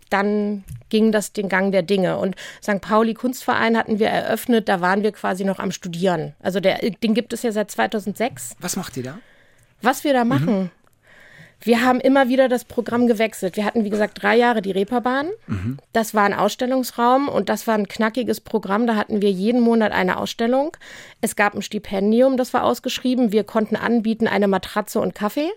[0.10, 2.18] dann ging das den Gang der Dinge.
[2.18, 2.82] Und St.
[2.82, 6.34] Pauli Kunstverein hatten wir eröffnet, da waren wir quasi noch am Studieren.
[6.42, 8.56] Also der, den gibt es ja seit 2006.
[8.60, 9.20] Was macht ihr da?
[9.82, 10.30] Was wir da mhm.
[10.30, 10.60] machen?
[10.60, 10.70] Mhm.
[11.60, 13.56] Wir haben immer wieder das Programm gewechselt.
[13.56, 15.30] Wir hatten, wie gesagt, drei Jahre die Reeperbahn.
[15.48, 15.78] Mhm.
[15.92, 18.86] Das war ein Ausstellungsraum und das war ein knackiges Programm.
[18.86, 20.78] Da hatten wir jeden Monat eine Ausstellung.
[21.20, 23.32] Es gab ein Stipendium, das war ausgeschrieben.
[23.32, 25.50] Wir konnten anbieten eine Matratze und Kaffee.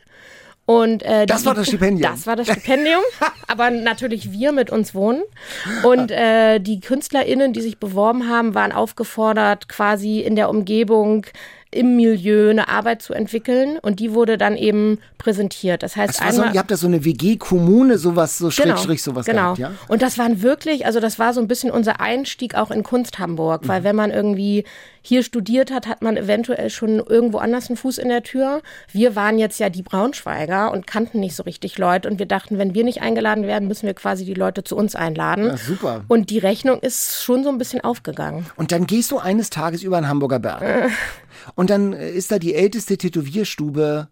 [0.71, 2.13] Und, äh, das die, war das Stipendium.
[2.13, 3.03] Das war das Stipendium,
[3.49, 5.25] aber natürlich wir mit uns wohnen.
[5.83, 11.27] Und äh, die KünstlerInnen, die sich beworben haben, waren aufgefordert, quasi in der Umgebung
[11.73, 15.85] im Milieu eine Arbeit zu entwickeln und die wurde dann eben präsentiert.
[15.85, 19.27] Das heißt, einmal, so, ihr habt da so eine WG-Kommune, sowas, so genau, Schrägstrich, sowas
[19.27, 19.55] genau.
[19.55, 19.73] gehabt, ja?
[19.87, 23.21] Und das waren wirklich, also das war so ein bisschen unser Einstieg auch in Kunst
[23.21, 23.69] Hamburg, mhm.
[23.69, 24.65] weil wenn man irgendwie
[25.03, 28.63] hier studiert hat, hat man eventuell schon irgendwo anders einen Fuß in der Tür.
[28.93, 32.59] Wir waren jetzt ja die Braunschweiger und kannten nicht so richtig Leute und wir dachten,
[32.59, 35.47] wenn wir nicht eingeladen werden, müssen wir quasi die Leute zu uns einladen.
[35.47, 36.05] Ja, super.
[36.09, 38.47] Und die Rechnung ist schon so ein bisschen aufgegangen.
[38.57, 40.63] Und dann gehst du eines Tages über den Hamburger Berg.
[41.51, 41.53] Äh.
[41.57, 44.09] Und dann ist da die älteste Tätowierstube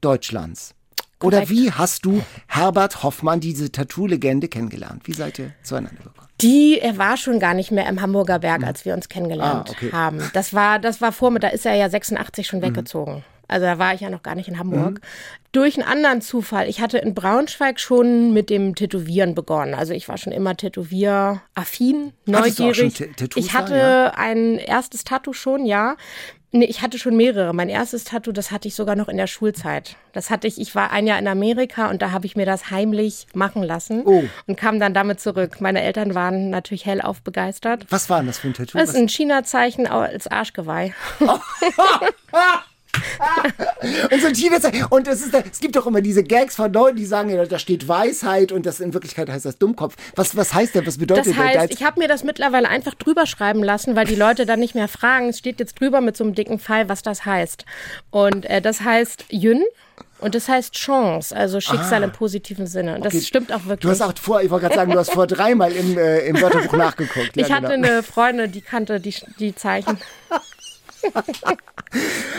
[0.00, 0.74] Deutschlands.
[1.22, 5.02] Oder wie hast du Herbert Hoffmann, diese Tattoo-Legende, kennengelernt?
[5.04, 6.28] Wie seid ihr zueinander gekommen?
[6.40, 9.72] Die, er war schon gar nicht mehr im Hamburger Berg, als wir uns kennengelernt ah,
[9.72, 9.92] okay.
[9.92, 10.30] haben.
[10.32, 12.64] Das war, das war vor, da ist er ja 86 schon mhm.
[12.64, 13.22] weggezogen.
[13.48, 14.94] Also da war ich ja noch gar nicht in Hamburg.
[14.94, 15.00] Mhm.
[15.52, 16.68] Durch einen anderen Zufall.
[16.68, 19.74] Ich hatte in Braunschweig schon mit dem Tätowieren begonnen.
[19.74, 23.02] Also ich war schon immer Tätowier-affin, neugierig.
[23.34, 25.96] Ich hatte ein erstes Tattoo schon, ja.
[26.52, 27.52] Nee, ich hatte schon mehrere.
[27.52, 29.96] Mein erstes Tattoo, das hatte ich sogar noch in der Schulzeit.
[30.12, 32.70] Das hatte ich, ich war ein Jahr in Amerika und da habe ich mir das
[32.70, 34.24] heimlich machen lassen oh.
[34.48, 35.60] und kam dann damit zurück.
[35.60, 37.86] Meine Eltern waren natürlich hellauf begeistert.
[37.90, 38.78] Was war denn das für ein Tattoo?
[38.78, 40.92] Das ist ein China-Zeichen als Arschgeweih.
[41.20, 41.38] Oh.
[44.10, 44.70] und so ein Teenager.
[44.90, 47.58] Und es, ist, es gibt doch immer diese Gags von Leuten, die sagen, ja, da
[47.58, 49.96] steht Weisheit und das in Wirklichkeit heißt das Dummkopf.
[50.16, 50.86] Was, was heißt denn?
[50.86, 51.36] Was bedeutet das?
[51.36, 51.70] Heißt, das?
[51.70, 54.88] Ich habe mir das mittlerweile einfach drüber schreiben lassen, weil die Leute dann nicht mehr
[54.88, 55.28] fragen.
[55.28, 57.64] Es steht jetzt drüber mit so einem dicken Pfeil, was das heißt.
[58.10, 59.64] Und äh, das heißt Yün.
[60.18, 62.94] Und das heißt Chance, also Schicksal ah, im positiven Sinne.
[62.94, 63.22] Und das okay.
[63.24, 63.80] stimmt auch wirklich.
[63.80, 66.40] Du hast auch vor, ich wollte gerade sagen, du hast vor dreimal im, äh, im
[66.40, 67.36] Wörterbuch nachgeguckt.
[67.36, 67.88] Ja, ich hatte genau.
[67.88, 69.98] eine Freundin, die kannte die, die Zeichen.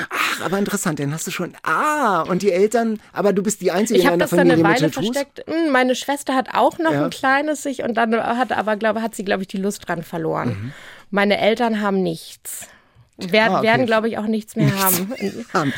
[0.10, 1.54] Ach, aber interessant, dann hast du schon.
[1.64, 4.70] Ah, und die Eltern, aber du bist die Einzige ich in deiner Familie Ich habe
[4.70, 5.44] das dann eine Weile versteckt.
[5.48, 7.06] Hm, meine Schwester hat auch noch ja.
[7.06, 10.04] ein kleines sich und dann hat aber, glaube hat sie, glaube ich, die Lust dran
[10.04, 10.50] verloren.
[10.50, 10.74] Mhm.
[11.10, 12.68] Meine Eltern haben nichts.
[13.18, 13.68] Werden, ah, okay.
[13.68, 15.74] werden glaube ich, auch nichts mehr nichts haben.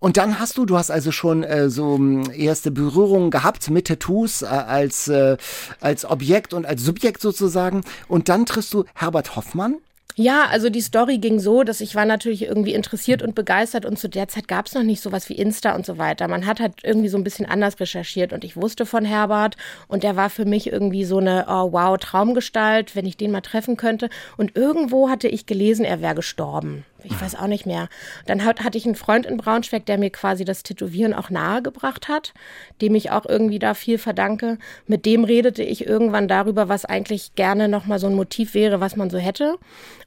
[0.00, 3.88] Und dann hast du, du hast also schon äh, so hm, erste Berührungen gehabt mit
[3.88, 5.36] Tattoos äh, als, äh,
[5.80, 7.82] als Objekt und als Subjekt sozusagen.
[8.06, 9.76] Und dann triffst du Herbert Hoffmann.
[10.20, 14.00] Ja, also die Story ging so, dass ich war natürlich irgendwie interessiert und begeistert und
[14.00, 16.26] zu der Zeit gab es noch nicht sowas wie Insta und so weiter.
[16.26, 20.02] Man hat halt irgendwie so ein bisschen anders recherchiert und ich wusste von Herbert und
[20.02, 23.76] der war für mich irgendwie so eine oh, wow Traumgestalt, wenn ich den mal treffen
[23.76, 24.10] könnte.
[24.36, 27.88] Und irgendwo hatte ich gelesen, er wäre gestorben ich weiß auch nicht mehr.
[28.26, 32.08] Dann hat, hatte ich einen Freund in Braunschweig, der mir quasi das Tätowieren auch nahegebracht
[32.08, 32.34] hat,
[32.80, 34.58] dem ich auch irgendwie da viel verdanke.
[34.86, 38.96] Mit dem redete ich irgendwann darüber, was eigentlich gerne nochmal so ein Motiv wäre, was
[38.96, 39.58] man so hätte.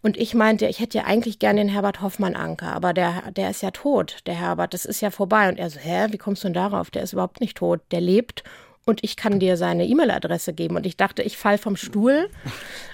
[0.02, 3.50] Und ich meinte, ich hätte ja eigentlich gerne den Herbert Hoffmann Anker, aber der, der
[3.50, 5.48] ist ja tot, der Herbert, das ist ja vorbei.
[5.48, 6.92] Und er so, hä, wie kommst du denn darauf?
[6.92, 8.44] Der ist überhaupt nicht tot, der lebt
[8.84, 10.76] und ich kann dir seine E-Mail-Adresse geben.
[10.76, 12.30] Und ich dachte, ich fall vom Stuhl.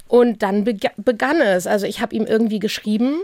[0.07, 1.65] Und dann begann es.
[1.65, 3.21] Also ich habe ihm irgendwie geschrieben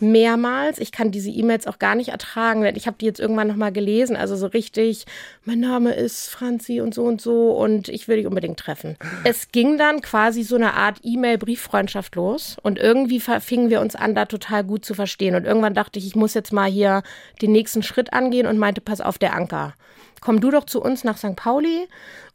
[0.00, 0.78] mehrmals.
[0.78, 2.64] Ich kann diese E-Mails auch gar nicht ertragen.
[2.76, 4.16] Ich habe die jetzt irgendwann nochmal gelesen.
[4.16, 5.06] Also so richtig,
[5.44, 8.96] mein Name ist Franzi und so und so und ich will dich unbedingt treffen.
[9.24, 14.14] Es ging dann quasi so eine Art E-Mail-Brieffreundschaft los und irgendwie fingen wir uns an,
[14.14, 15.34] da total gut zu verstehen.
[15.34, 17.02] Und irgendwann dachte ich, ich muss jetzt mal hier
[17.40, 19.74] den nächsten Schritt angehen und meinte, pass auf, der Anker.
[20.20, 21.36] Komm du doch zu uns nach St.
[21.36, 21.88] Pauli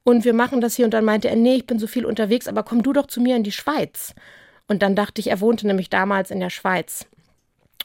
[0.04, 0.86] und wir machen das hier.
[0.86, 3.22] Und dann meinte er, nee, ich bin so viel unterwegs, aber komm du doch zu
[3.22, 4.14] mir in die Schweiz.
[4.68, 7.06] Und dann dachte ich, er wohnte nämlich damals in der Schweiz.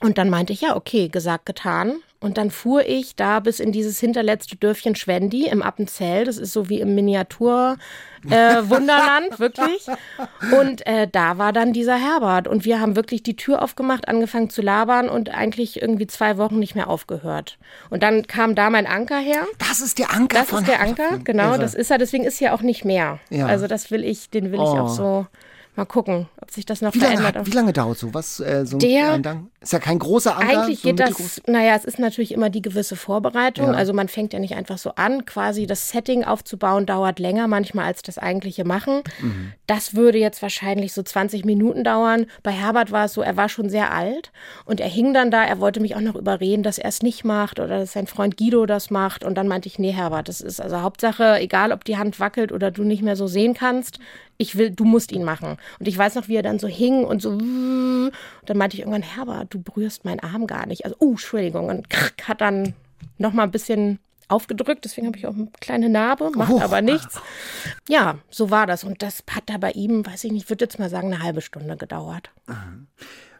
[0.01, 1.97] Und dann meinte ich, ja, okay, gesagt, getan.
[2.19, 6.25] Und dann fuhr ich da bis in dieses hinterletzte Dörfchen Schwendi im Appenzell.
[6.25, 7.77] Das ist so wie im Miniatur
[8.29, 9.87] äh, Wunderland, wirklich.
[10.59, 12.49] Und äh, da war dann dieser Herbert.
[12.49, 16.59] Und wir haben wirklich die Tür aufgemacht, angefangen zu labern und eigentlich irgendwie zwei Wochen
[16.59, 17.59] nicht mehr aufgehört.
[17.91, 19.47] Und dann kam da mein Anker her.
[19.59, 21.51] Das ist der Anker das von Das ist der Anker, genau.
[21.51, 21.59] Irre.
[21.59, 21.99] Das ist er.
[21.99, 23.21] Deswegen ist hier auch nicht mehr.
[23.31, 23.47] Ja.
[23.47, 24.65] Also das will ich, den will oh.
[24.65, 25.27] ich auch so
[25.77, 27.35] Mal gucken, ob sich das noch wie verändert.
[27.35, 28.39] Lange, wie lange dauert sowas?
[28.39, 30.63] Äh, so der, ein Ist ja kein großer Anker.
[30.63, 33.67] Eigentlich so geht das, naja, es ist natürlich immer die gewisse Vorbereitung.
[33.67, 33.73] Ja.
[33.73, 35.25] Also man fängt ja nicht einfach so an.
[35.27, 39.03] Quasi das Setting aufzubauen dauert länger manchmal als das eigentliche Machen.
[39.21, 39.53] Mhm.
[39.67, 42.27] Das würde jetzt wahrscheinlich so 20 Minuten dauern.
[42.45, 44.31] Bei Herbert war es so, er war schon sehr alt
[44.67, 45.43] und er hing dann da.
[45.43, 48.37] Er wollte mich auch noch überreden, dass er es nicht macht oder dass sein Freund
[48.37, 49.25] Guido das macht.
[49.25, 52.53] Und dann meinte ich, nee, Herbert, das ist also Hauptsache, egal ob die Hand wackelt
[52.53, 53.99] oder du nicht mehr so sehen kannst,
[54.39, 55.57] ich will, du musst ihn machen.
[55.79, 57.31] Und ich weiß noch, wie er dann so hing und so.
[57.31, 58.13] Und
[58.47, 60.85] dann meinte ich irgendwann, Herbert, du berührst meinen Arm gar nicht.
[60.85, 61.69] Also, oh, Entschuldigung.
[61.69, 61.87] Und
[62.27, 62.75] hat dann
[63.19, 66.61] noch mal ein bisschen aufgedrückt, deswegen habe ich auch eine kleine Narbe, macht oh.
[66.61, 67.21] aber nichts.
[67.89, 68.85] Ja, so war das.
[68.85, 71.23] Und das hat da bei ihm, weiß ich nicht, ich würde jetzt mal sagen, eine
[71.23, 72.31] halbe Stunde gedauert.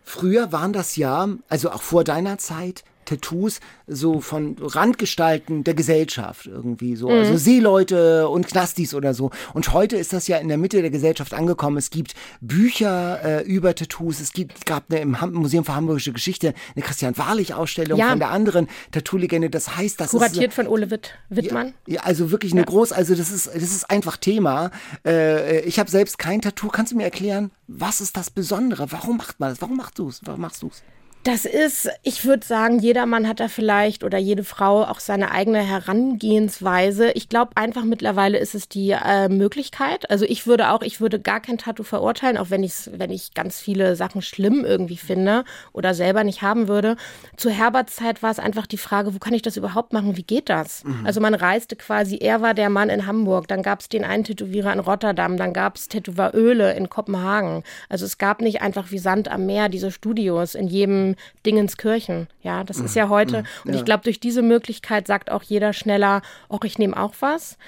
[0.03, 6.47] Früher waren das ja, also auch vor deiner Zeit, Tattoos so von Randgestalten der Gesellschaft
[6.47, 7.09] irgendwie so.
[7.09, 7.27] Also mhm.
[7.27, 9.31] Also Seeleute und Knastis oder so.
[9.55, 11.77] Und heute ist das ja in der Mitte der Gesellschaft angekommen.
[11.77, 14.21] Es gibt Bücher äh, über Tattoos.
[14.21, 18.11] Es gibt, gab eine, im Museum für Hamburgische Geschichte eine Christian Wahrlich-Ausstellung ja.
[18.11, 19.51] von der anderen Tattoo-Legende.
[19.51, 20.55] Das heißt, das Kuratiert ist.
[20.55, 21.75] von Ole Witt, Wittmann.
[21.87, 22.67] Ja, ja, also wirklich eine ja.
[22.67, 24.71] groß, also das ist, das ist einfach Thema.
[25.05, 26.69] Äh, ich habe selbst kein Tattoo.
[26.69, 28.91] Kannst du mir erklären, was ist das Besondere?
[28.93, 29.61] Warum macht man das?
[29.61, 30.21] Warum machst du es?
[30.25, 30.83] Warum machst du es?
[31.27, 35.33] Das ist, ich würde sagen, jeder Mann hat da vielleicht oder jede Frau auch seine
[35.33, 37.11] eigene Herangehensweise.
[37.11, 40.09] Ich glaube einfach mittlerweile ist es die äh, Möglichkeit.
[40.09, 43.35] Also ich würde auch, ich würde gar kein Tattoo verurteilen, auch wenn ich wenn ich
[43.35, 46.95] ganz viele Sachen schlimm irgendwie finde oder selber nicht haben würde.
[47.37, 50.17] Zu Herberts Zeit war es einfach die Frage, wo kann ich das überhaupt machen?
[50.17, 50.85] Wie geht das?
[50.85, 51.05] Mhm.
[51.05, 54.23] Also man reiste quasi, er war der Mann in Hamburg, dann gab es den einen
[54.23, 57.65] Tätowierer in Rotterdam, dann gab es Tätowieröle in Kopenhagen.
[57.89, 62.29] Also es gab nicht einfach wie Sand am Meer diese Studios in jedem Dingenskirchen.
[62.43, 62.99] Ja, das ist mhm.
[62.99, 63.43] ja heute.
[63.43, 63.71] Mhm.
[63.71, 67.59] Und ich glaube, durch diese Möglichkeit sagt auch jeder schneller, auch ich nehme auch was.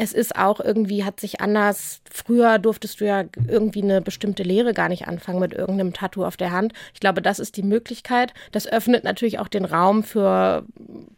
[0.00, 2.02] Es ist auch irgendwie, hat sich anders.
[2.08, 6.36] Früher durftest du ja irgendwie eine bestimmte Lehre gar nicht anfangen mit irgendeinem Tattoo auf
[6.36, 6.72] der Hand.
[6.94, 8.32] Ich glaube, das ist die Möglichkeit.
[8.52, 10.64] Das öffnet natürlich auch den Raum für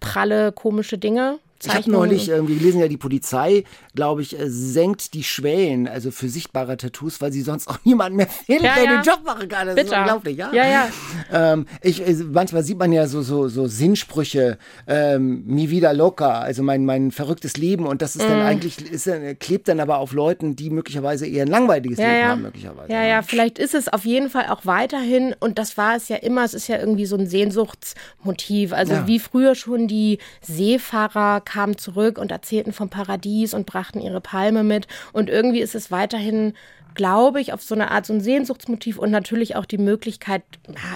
[0.00, 1.38] pralle, komische Dinge.
[1.62, 6.10] Ich habe neulich irgendwie gelesen, ja, die Polizei, glaube ich, äh, senkt die Schwellen, also
[6.10, 9.02] für sichtbare Tattoos, weil sie sonst auch niemanden mehr findet, ja, der ja.
[9.02, 9.66] den Job machen kann.
[9.66, 9.92] Das Bitter.
[9.92, 10.52] ist unglaublich, ja?
[10.52, 10.88] Ja, ja.
[11.32, 16.40] Ähm, ich, äh, manchmal sieht man ja so, so, so Sinnsprüche, ähm, mi vida loca,
[16.40, 18.46] also mein, mein verrücktes Leben und das ist dann mm.
[18.46, 22.42] eigentlich, ist, klebt dann aber auf Leuten, die möglicherweise eher ein langweiliges ja, Leben haben,
[22.42, 22.92] möglicherweise.
[22.92, 26.16] Ja, ja, vielleicht ist es auf jeden Fall auch weiterhin und das war es ja
[26.16, 31.76] immer, es ist ja irgendwie so ein Sehnsuchtsmotiv, also wie früher schon die Seefahrer kamen
[31.76, 34.86] zurück und erzählten vom Paradies und brachten ihre Palme mit.
[35.12, 36.54] Und irgendwie ist es weiterhin
[36.94, 40.42] glaube ich, auf so eine Art so ein Sehnsuchtsmotiv und natürlich auch die Möglichkeit,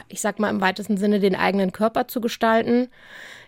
[0.08, 2.88] ich sag mal im weitesten Sinne, den eigenen Körper zu gestalten.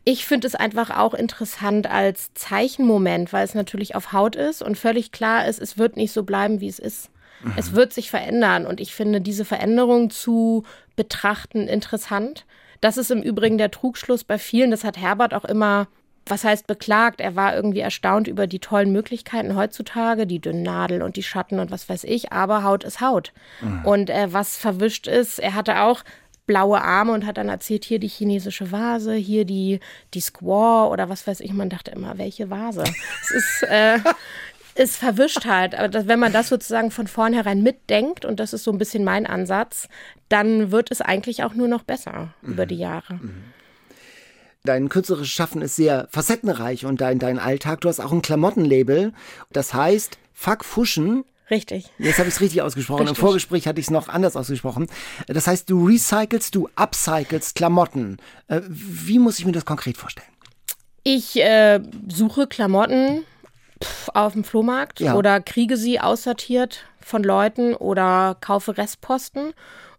[0.05, 4.79] Ich finde es einfach auch interessant als Zeichenmoment, weil es natürlich auf Haut ist und
[4.79, 7.11] völlig klar ist, es wird nicht so bleiben, wie es ist.
[7.43, 7.55] Mhm.
[7.57, 10.63] Es wird sich verändern und ich finde diese Veränderung zu
[10.95, 12.47] betrachten interessant.
[12.81, 15.89] Das ist im Übrigen der Trugschluss bei vielen, das hat Herbert auch immer
[16.27, 17.21] was heißt beklagt?
[17.21, 21.61] Er war irgendwie erstaunt über die tollen Möglichkeiten heutzutage, die dünnen Nadeln und die Schatten
[21.61, 23.33] und was weiß ich, aber Haut ist Haut.
[23.61, 23.85] Mhm.
[23.85, 26.03] Und äh, was verwischt ist, er hatte auch
[26.47, 29.81] blaue Arme und hat dann erzählt, hier die chinesische Vase, hier die,
[30.15, 31.53] die Squaw oder was weiß ich.
[31.53, 32.85] Man dachte immer, welche Vase?
[33.23, 33.99] es ist, äh,
[34.75, 35.75] es verwischt halt.
[35.75, 39.05] Aber das, wenn man das sozusagen von vornherein mitdenkt, und das ist so ein bisschen
[39.05, 39.89] mein Ansatz,
[40.29, 42.53] dann wird es eigentlich auch nur noch besser mhm.
[42.53, 43.15] über die Jahre.
[43.15, 43.45] Mhm.
[44.67, 47.81] Dein künstlerisches Schaffen ist sehr facettenreich und dein, dein Alltag.
[47.81, 49.13] Du hast auch ein Klamottenlabel.
[49.53, 51.25] Das heißt Fuck Fuschen.
[51.51, 51.87] Richtig.
[51.99, 53.03] Jetzt habe ich es richtig ausgesprochen.
[53.03, 53.19] Richtig.
[53.19, 54.89] Im Vorgespräch hatte ich es noch anders ausgesprochen.
[55.29, 58.19] Das heißt, du recycelst, du upcyclest Klamotten.
[58.49, 60.29] Äh, wie muss ich mir das konkret vorstellen?
[61.05, 63.25] Ich äh, suche Klamotten
[64.13, 65.15] auf dem Flohmarkt ja.
[65.15, 69.53] oder kriege sie aussortiert von Leuten oder kaufe Restposten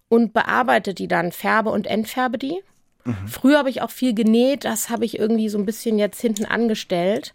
[0.10, 2.62] und bearbeite die dann, färbe und entfärbe die.
[3.08, 3.28] Mhm.
[3.28, 6.46] Früher habe ich auch viel genäht, das habe ich irgendwie so ein bisschen jetzt hinten
[6.46, 7.34] angestellt.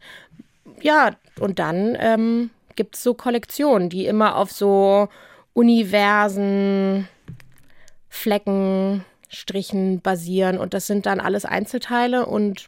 [0.81, 5.09] Ja, und dann ähm, gibt es so Kollektionen, die immer auf so
[5.55, 7.09] Universen,
[8.09, 12.67] Flecken, Strichen basieren und das sind dann alles Einzelteile und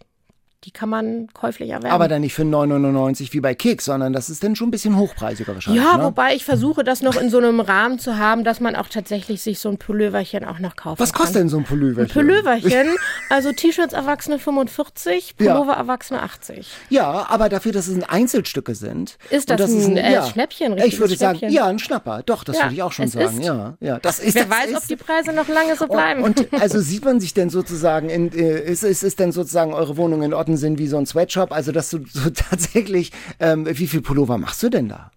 [0.64, 1.94] die kann man käuflich erwerben.
[1.94, 4.96] Aber dann nicht für 9,99 wie bei Kick, sondern das ist dann schon ein bisschen
[4.96, 5.83] hochpreisiger wahrscheinlich.
[5.83, 6.05] Ja, ne?
[6.05, 9.42] wobei ich versuche, das noch in so einem Rahmen zu haben, dass man auch tatsächlich
[9.42, 11.22] sich so ein Pulloverchen auch noch kaufen Was kann.
[11.22, 12.11] kostet denn so ein Pulloverchen?
[12.11, 12.96] Ein Pulloverchen,
[13.31, 15.79] also T-Shirts Erwachsene 45, Pullover ja.
[15.79, 16.68] Erwachsene 80.
[16.88, 19.18] Ja, aber dafür, dass es Einzelstücke sind.
[19.31, 20.79] Ist das, das ein, ist ein äh, ja, Schnäppchen?
[20.79, 22.22] Ich würde sagen, ja, ein Schnapper.
[22.24, 23.40] Doch, das ja, würde ich auch schon sagen.
[23.42, 24.77] Ja, ja, das ist, Wer das weiß, ist.
[24.77, 26.22] ob die Preise noch lange so bleiben.
[26.22, 29.74] Und, und also sieht man sich denn sozusagen, in, äh, ist, ist, ist denn sozusagen
[29.74, 31.25] eure Wohnung in Orten sind wie so ein Sweatshop?
[31.25, 35.11] Sweatshop, also dass du so tatsächlich, ähm, wie viel Pullover machst du denn da?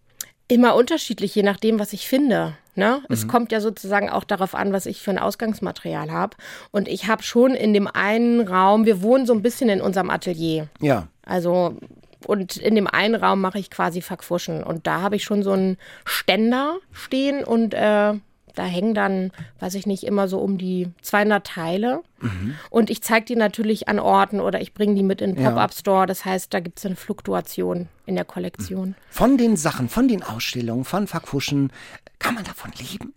[0.47, 2.56] Immer unterschiedlich, je nachdem, was ich finde.
[2.76, 3.00] Ne?
[3.02, 3.13] Mhm.
[3.13, 6.38] Es kommt ja sozusagen auch darauf an, was ich für ein Ausgangsmaterial habe.
[6.71, 10.10] Und ich habe schon in dem einen Raum, wir wohnen so ein bisschen in unserem
[10.10, 10.69] Atelier.
[10.80, 11.08] Ja.
[11.26, 11.76] Also
[12.26, 14.63] und in dem einen Raum mache ich quasi Verquuschen.
[14.63, 18.13] Und da habe ich schon so einen Ständer stehen und äh,
[18.58, 22.02] da hängen dann, weiß ich nicht, immer so um die 200 Teile.
[22.20, 22.56] Mhm.
[22.70, 26.08] Und ich zeige die natürlich an Orten oder ich bringe die mit in den Pop-Up-Store.
[26.08, 28.96] Das heißt, da gibt es eine Fluktuation in der Kollektion.
[29.10, 31.72] Von den Sachen, von den Ausstellungen, von Verkuschen,
[32.20, 33.13] kann man davon leben?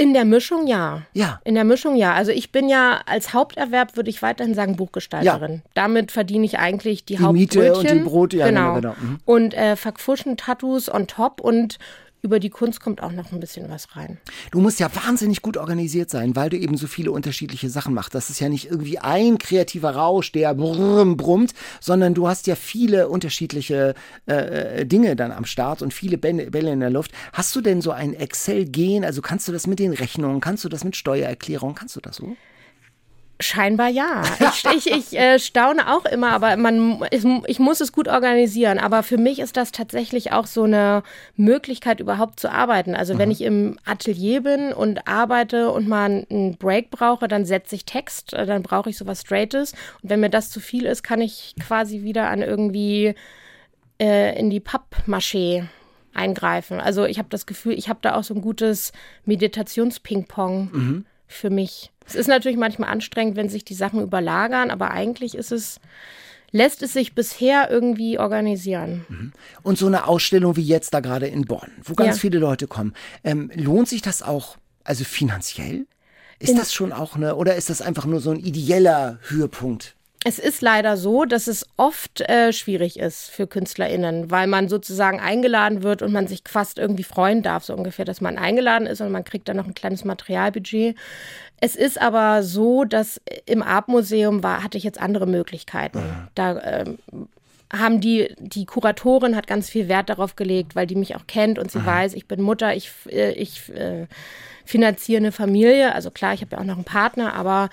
[0.00, 1.02] In der Mischung ja.
[1.12, 1.42] Ja.
[1.44, 2.14] In der Mischung ja.
[2.14, 5.52] Also ich bin ja als Haupterwerb würde ich weiterhin sagen Buchgestalterin.
[5.56, 5.70] Ja.
[5.74, 7.32] Damit verdiene ich eigentlich die, die.
[7.32, 8.76] Miete und die Brot, ja genau.
[8.76, 8.94] genau.
[8.98, 9.18] Mhm.
[9.26, 11.78] Und äh, Verquuschen, Tattoos on top und
[12.22, 14.18] über die Kunst kommt auch noch ein bisschen was rein.
[14.50, 18.14] Du musst ja wahnsinnig gut organisiert sein, weil du eben so viele unterschiedliche Sachen machst.
[18.14, 22.54] Das ist ja nicht irgendwie ein kreativer Rausch, der brumm, brummt, sondern du hast ja
[22.54, 23.94] viele unterschiedliche
[24.26, 27.12] äh, äh Dinge dann am Start und viele Bälle in der Luft.
[27.32, 29.04] Hast du denn so ein Excel-Gen?
[29.04, 32.16] Also kannst du das mit den Rechnungen, kannst du das mit Steuererklärungen, kannst du das
[32.16, 32.36] so?
[33.40, 34.22] Scheinbar ja.
[34.40, 38.78] Ich, ich, ich äh, staune auch immer, aber man, ich, ich, muss es gut organisieren.
[38.78, 41.02] Aber für mich ist das tatsächlich auch so eine
[41.36, 42.94] Möglichkeit, überhaupt zu arbeiten.
[42.94, 43.18] Also mhm.
[43.18, 47.84] wenn ich im Atelier bin und arbeite und mal einen Break brauche, dann setze ich
[47.86, 49.72] Text, äh, dann brauche ich sowas Straightes.
[50.02, 53.14] Und wenn mir das zu viel ist, kann ich quasi wieder an irgendwie
[53.98, 55.66] äh, in die Pappmaché
[56.12, 56.80] eingreifen.
[56.80, 58.92] Also ich habe das Gefühl, ich habe da auch so ein gutes
[59.24, 61.04] Meditations-Ping-Pong mhm.
[61.30, 61.90] Für mich.
[62.06, 65.80] Es ist natürlich manchmal anstrengend, wenn sich die Sachen überlagern, aber eigentlich ist es
[66.52, 69.06] lässt es sich bisher irgendwie organisieren.
[69.08, 69.32] Mhm.
[69.62, 72.20] Und so eine Ausstellung wie jetzt da gerade in Bonn, wo ganz ja.
[72.20, 75.86] viele Leute kommen, ähm, lohnt sich das auch, also finanziell?
[76.40, 79.94] Ist in das schon auch eine, oder ist das einfach nur so ein ideeller Höhepunkt?
[80.22, 85.18] Es ist leider so, dass es oft äh, schwierig ist für KünstlerInnen, weil man sozusagen
[85.18, 89.00] eingeladen wird und man sich fast irgendwie freuen darf, so ungefähr, dass man eingeladen ist
[89.00, 90.94] und man kriegt dann noch ein kleines Materialbudget.
[91.62, 96.02] Es ist aber so, dass im Art-Museum war, hatte ich jetzt andere Möglichkeiten.
[96.34, 96.98] Da ähm,
[97.72, 101.58] haben die, die Kuratorin hat ganz viel Wert darauf gelegt, weil die mich auch kennt
[101.58, 101.86] und sie Aha.
[101.86, 104.06] weiß, ich bin Mutter, ich, äh, ich äh,
[104.64, 105.94] finanziere eine Familie.
[105.94, 107.70] Also klar, ich habe ja auch noch einen Partner, aber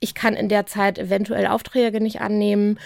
[0.00, 2.78] ich kann in der Zeit eventuell Aufträge nicht annehmen.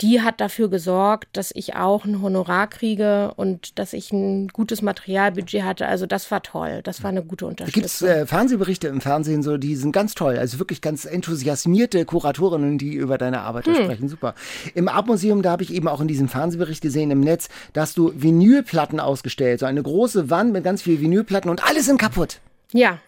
[0.00, 4.82] Die hat dafür gesorgt, dass ich auch ein Honorar kriege und dass ich ein gutes
[4.82, 5.86] Materialbudget hatte.
[5.86, 6.80] Also das war toll.
[6.82, 7.82] Das war eine gute Unterstützung.
[7.82, 10.38] Gibt es äh, Fernsehberichte im Fernsehen so, die sind ganz toll.
[10.38, 13.76] Also wirklich ganz enthusiasmierte Kuratorinnen, die über deine Arbeit hm.
[13.76, 14.08] sprechen.
[14.08, 14.34] Super.
[14.74, 17.96] Im Artmuseum, da habe ich eben auch in diesem Fernsehbericht gesehen im Netz, da hast
[17.96, 19.60] du Vinylplatten ausgestellt.
[19.60, 22.40] So eine große Wand mit ganz vielen Vinylplatten und alle sind kaputt.
[22.72, 22.98] Ja.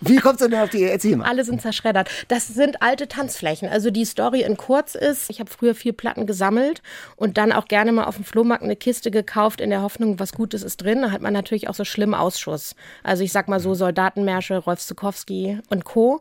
[0.00, 1.26] Wie kommst du denn auf die mal.
[1.26, 2.10] Alle sind zerschreddert.
[2.28, 3.68] Das sind alte Tanzflächen.
[3.68, 6.82] Also die Story in kurz ist, ich habe früher vier Platten gesammelt
[7.16, 10.32] und dann auch gerne mal auf dem Flohmarkt eine Kiste gekauft in der Hoffnung, was
[10.32, 11.02] Gutes ist drin.
[11.02, 12.74] Da hat man natürlich auch so schlimmen Ausschuss.
[13.02, 16.20] Also ich sag mal so Soldatenmärsche, Rolf Zukowski und Co.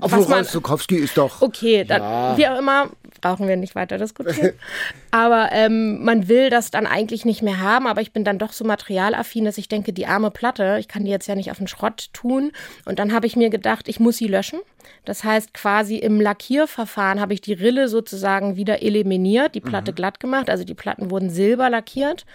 [0.00, 1.40] Obwohl Rolf Zukowski ist doch.
[1.40, 2.36] Okay, dann, ja.
[2.36, 4.52] wie auch immer, brauchen wir nicht weiter diskutieren.
[5.10, 8.52] aber ähm, man will das dann eigentlich nicht mehr haben, aber ich bin dann doch
[8.52, 11.58] so materialaffin, dass ich denke, die arme Platte, ich kann die jetzt ja nicht auf
[11.58, 12.52] den Schrott tun.
[12.84, 14.60] Und dann habe ich mir gedacht, ich muss sie löschen.
[15.04, 19.96] Das heißt, quasi im Lackierverfahren habe ich die Rille sozusagen wieder eliminiert, die Platte mhm.
[19.96, 20.50] glatt gemacht.
[20.50, 22.26] Also die Platten wurden silber lackiert.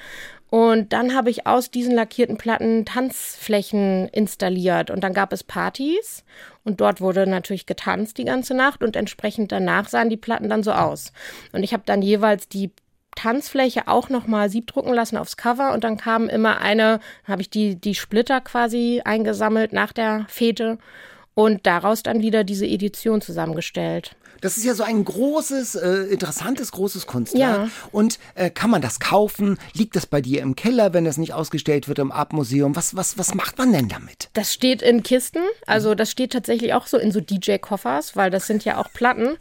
[0.56, 4.90] Und dann habe ich aus diesen lackierten Platten Tanzflächen installiert.
[4.90, 6.24] Und dann gab es Partys.
[6.64, 8.82] Und dort wurde natürlich getanzt die ganze Nacht.
[8.82, 11.12] Und entsprechend danach sahen die Platten dann so aus.
[11.52, 12.72] Und ich habe dann jeweils die
[13.18, 17.76] Tanzfläche auch nochmal siebdrucken lassen aufs Cover und dann kam immer eine, habe ich die,
[17.76, 20.78] die Splitter quasi eingesammelt nach der Fete
[21.34, 24.16] und daraus dann wieder diese Edition zusammengestellt.
[24.46, 27.62] Das ist ja so ein großes, äh, interessantes, großes Kunstwerk.
[27.64, 27.70] Ja.
[27.92, 29.58] Und äh, kann man das kaufen?
[29.74, 32.76] Liegt das bei dir im Keller, wenn das nicht ausgestellt wird im Art-Museum?
[32.76, 34.30] Was, was, was macht man denn damit?
[34.34, 38.46] Das steht in Kisten, also das steht tatsächlich auch so in so DJ-Koffers, weil das
[38.46, 39.36] sind ja auch Platten.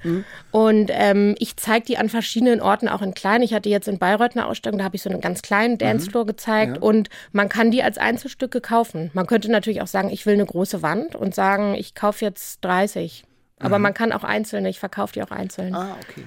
[0.50, 3.42] Und ähm, ich zeige die an verschiedenen Orten, auch in klein.
[3.42, 6.24] Ich hatte jetzt in Bayreuth eine Ausstellung, da habe ich so einen ganz kleinen Dancefloor
[6.24, 9.10] gezeigt und man kann die als Einzelstücke kaufen.
[9.12, 12.64] Man könnte natürlich auch sagen, ich will eine große Wand und sagen, ich kaufe jetzt
[12.64, 13.24] 30.
[13.60, 15.74] Aber man kann auch einzelne, ich verkaufe die auch einzeln.
[15.74, 16.24] Ah, okay.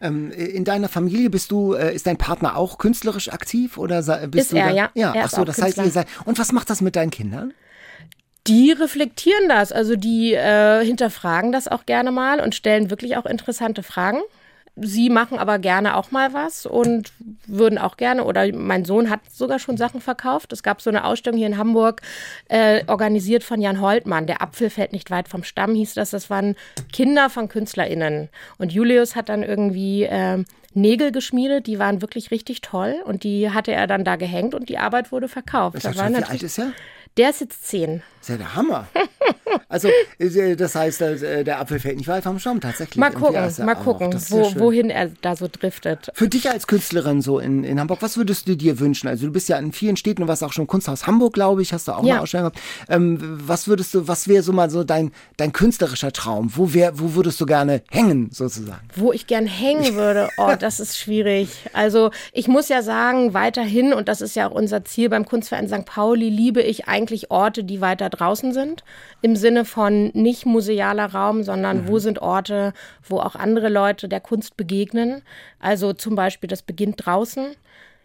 [0.00, 4.46] Ähm, in deiner Familie bist du, äh, ist dein Partner auch künstlerisch aktiv oder bist
[4.46, 4.74] Ist du er, da?
[4.74, 4.90] ja.
[4.94, 5.84] Ja, Er ach so, das heißt, Künstler.
[5.84, 6.06] ihr seid.
[6.24, 7.52] Und was macht das mit deinen Kindern?
[8.48, 13.26] Die reflektieren das, also die äh, hinterfragen das auch gerne mal und stellen wirklich auch
[13.26, 14.18] interessante Fragen.
[14.74, 17.12] Sie machen aber gerne auch mal was und
[17.46, 20.50] würden auch gerne, oder mein Sohn hat sogar schon Sachen verkauft.
[20.52, 22.00] Es gab so eine Ausstellung hier in Hamburg,
[22.48, 24.26] äh, organisiert von Jan Holtmann.
[24.26, 26.10] Der Apfel fällt nicht weit vom Stamm, hieß das.
[26.10, 26.56] Das waren
[26.90, 28.30] Kinder von KünstlerInnen.
[28.56, 30.42] Und Julius hat dann irgendwie äh,
[30.74, 32.96] Nägel geschmiedet, die waren wirklich richtig toll.
[33.04, 35.84] Und die hatte er dann da gehängt und die Arbeit wurde verkauft.
[35.84, 36.72] Das war wie alt ist er?
[37.16, 38.02] Der ist jetzt zehn.
[38.20, 38.86] Das ist ja der Hammer.
[39.68, 39.88] Also,
[40.18, 42.96] äh, das heißt, äh, der Apfel fällt nicht weit vom Stamm tatsächlich.
[42.96, 44.60] Mal gucken, ja, ja mal gucken, ja wo, schön.
[44.60, 46.10] wohin er da so driftet.
[46.14, 49.08] Für dich als Künstlerin so in, in Hamburg, was würdest du dir wünschen?
[49.08, 51.72] Also du bist ja in vielen Städten, du warst auch schon Kunsthaus Hamburg, glaube ich,
[51.72, 52.16] hast du auch Ja.
[52.16, 52.60] mal Ausstellung gehabt.
[52.88, 56.50] Ähm, was würdest du, was wäre so mal so dein, dein künstlerischer Traum?
[56.54, 58.88] Wo, wär, wo würdest du gerne hängen, sozusagen?
[58.94, 61.48] Wo ich gern hängen würde, oh, das ist schwierig.
[61.72, 65.68] Also ich muss ja sagen, weiterhin, und das ist ja auch unser Ziel beim Kunstverein
[65.68, 65.84] St.
[65.84, 68.84] Pauli, liebe ich eigentlich Orte, die weiter draußen sind.
[69.20, 72.72] Im Sinne von nicht musealer Raum, sondern wo sind Orte,
[73.02, 75.22] wo auch andere Leute der Kunst begegnen.
[75.60, 77.56] Also zum Beispiel, das beginnt draußen.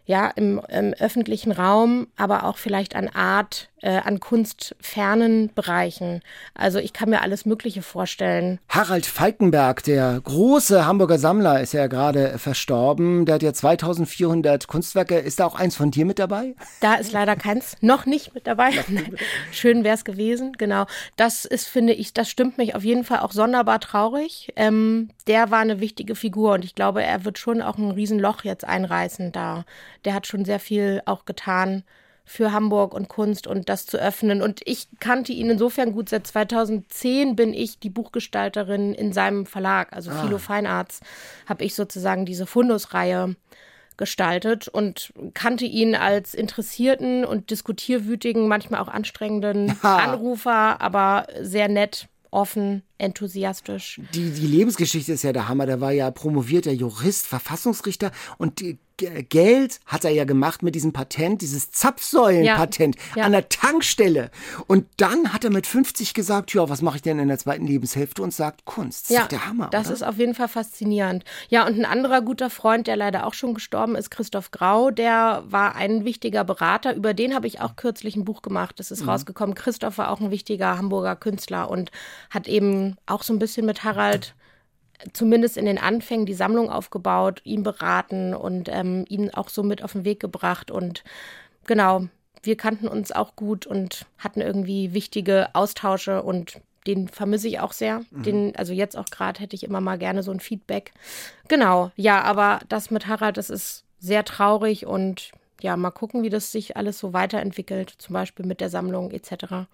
[0.07, 6.21] Ja, im, im öffentlichen Raum, aber auch vielleicht an Art, äh, an kunstfernen Bereichen.
[6.55, 8.59] Also ich kann mir alles Mögliche vorstellen.
[8.69, 13.25] Harald Falkenberg, der große Hamburger Sammler, ist ja gerade verstorben.
[13.25, 15.17] Der hat ja 2400 Kunstwerke.
[15.17, 16.55] Ist da auch eins von dir mit dabei?
[16.79, 18.71] Da ist leider keins noch nicht mit dabei.
[19.51, 20.85] Schön wäre es gewesen, genau.
[21.17, 24.53] Das ist, finde ich, das stimmt mich auf jeden Fall auch sonderbar traurig.
[24.55, 28.45] Ähm, der war eine wichtige Figur und ich glaube, er wird schon auch ein Riesenloch
[28.45, 29.65] jetzt einreißen da.
[30.05, 31.83] Der hat schon sehr viel auch getan
[32.27, 34.41] für Hamburg und Kunst und das zu öffnen.
[34.41, 36.09] Und ich kannte ihn insofern gut.
[36.09, 40.99] Seit 2010 bin ich die Buchgestalterin in seinem Verlag, also Philo Fine Arts,
[41.47, 43.35] habe ich sozusagen diese Fundusreihe
[43.95, 52.07] gestaltet und kannte ihn als interessierten und diskutierwütigen, manchmal auch anstrengenden Anrufer, aber sehr nett,
[52.29, 54.01] offen, enthusiastisch.
[54.13, 55.65] Die, die Lebensgeschichte ist ja der Hammer.
[55.65, 58.77] Der war ja promovierter Jurist, Verfassungsrichter und die,
[59.29, 63.23] Geld hat er ja gemacht mit diesem Patent, dieses Zapfsäulenpatent Ja, ja.
[63.25, 64.31] an der Tankstelle.
[64.65, 67.67] Und dann hat er mit 50 gesagt, ja, was mache ich denn in der zweiten
[67.67, 68.23] Lebenshälfte?
[68.23, 69.11] Und sagt Kunst.
[69.11, 69.93] Das ist doch der Hammer, das oder?
[69.95, 71.25] ist auf jeden Fall faszinierend.
[71.49, 75.43] Ja, und ein anderer guter Freund, der leider auch schon gestorben ist, Christoph Grau, der
[75.47, 76.95] war ein wichtiger Berater.
[76.95, 78.79] Über den habe ich auch kürzlich ein Buch gemacht.
[78.79, 79.09] Das ist Mhm.
[79.09, 79.53] rausgekommen.
[79.53, 81.91] Christoph war auch ein wichtiger Hamburger Künstler und
[82.31, 84.35] hat eben auch so ein bisschen mit Harald
[85.13, 89.83] zumindest in den Anfängen die Sammlung aufgebaut, ihn beraten und ähm, ihn auch so mit
[89.83, 90.71] auf den Weg gebracht.
[90.71, 91.03] Und
[91.65, 92.07] genau,
[92.43, 97.73] wir kannten uns auch gut und hatten irgendwie wichtige Austausche und den vermisse ich auch
[97.73, 98.01] sehr.
[98.11, 100.93] Den, also jetzt auch gerade hätte ich immer mal gerne so ein Feedback.
[101.49, 105.31] Genau, ja, aber das mit Harald, das ist sehr traurig und
[105.61, 109.67] ja, mal gucken, wie das sich alles so weiterentwickelt, zum Beispiel mit der Sammlung etc.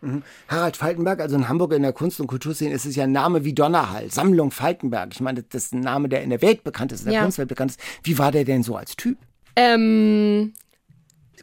[0.48, 3.44] Harald Falkenberg, also in Hamburg in der Kunst- und Kulturszene ist es ja ein Name
[3.44, 5.10] wie Donnerhall, Sammlung Falkenberg.
[5.14, 7.22] Ich meine, das ist ein Name, der in der Welt bekannt ist, in der Ja.
[7.24, 7.80] Kunstwelt bekannt ist.
[8.04, 9.18] Wie war der denn so als Typ?
[9.56, 10.54] Ähm,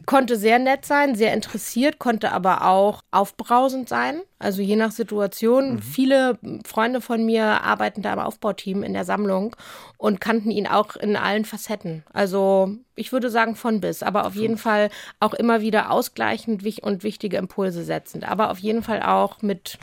[0.05, 4.21] konnte sehr nett sein, sehr interessiert, konnte aber auch aufbrausend sein.
[4.39, 5.79] Also je nach Situation.
[5.81, 9.55] Viele Freunde von mir arbeiten da im Aufbauteam in der Sammlung
[9.97, 12.03] und kannten ihn auch in allen Facetten.
[12.11, 14.89] Also ich würde sagen von bis, aber auf jeden Fall
[15.19, 18.29] auch immer wieder ausgleichend und wichtige Impulse setzend.
[18.29, 19.77] Aber auf jeden Fall auch mit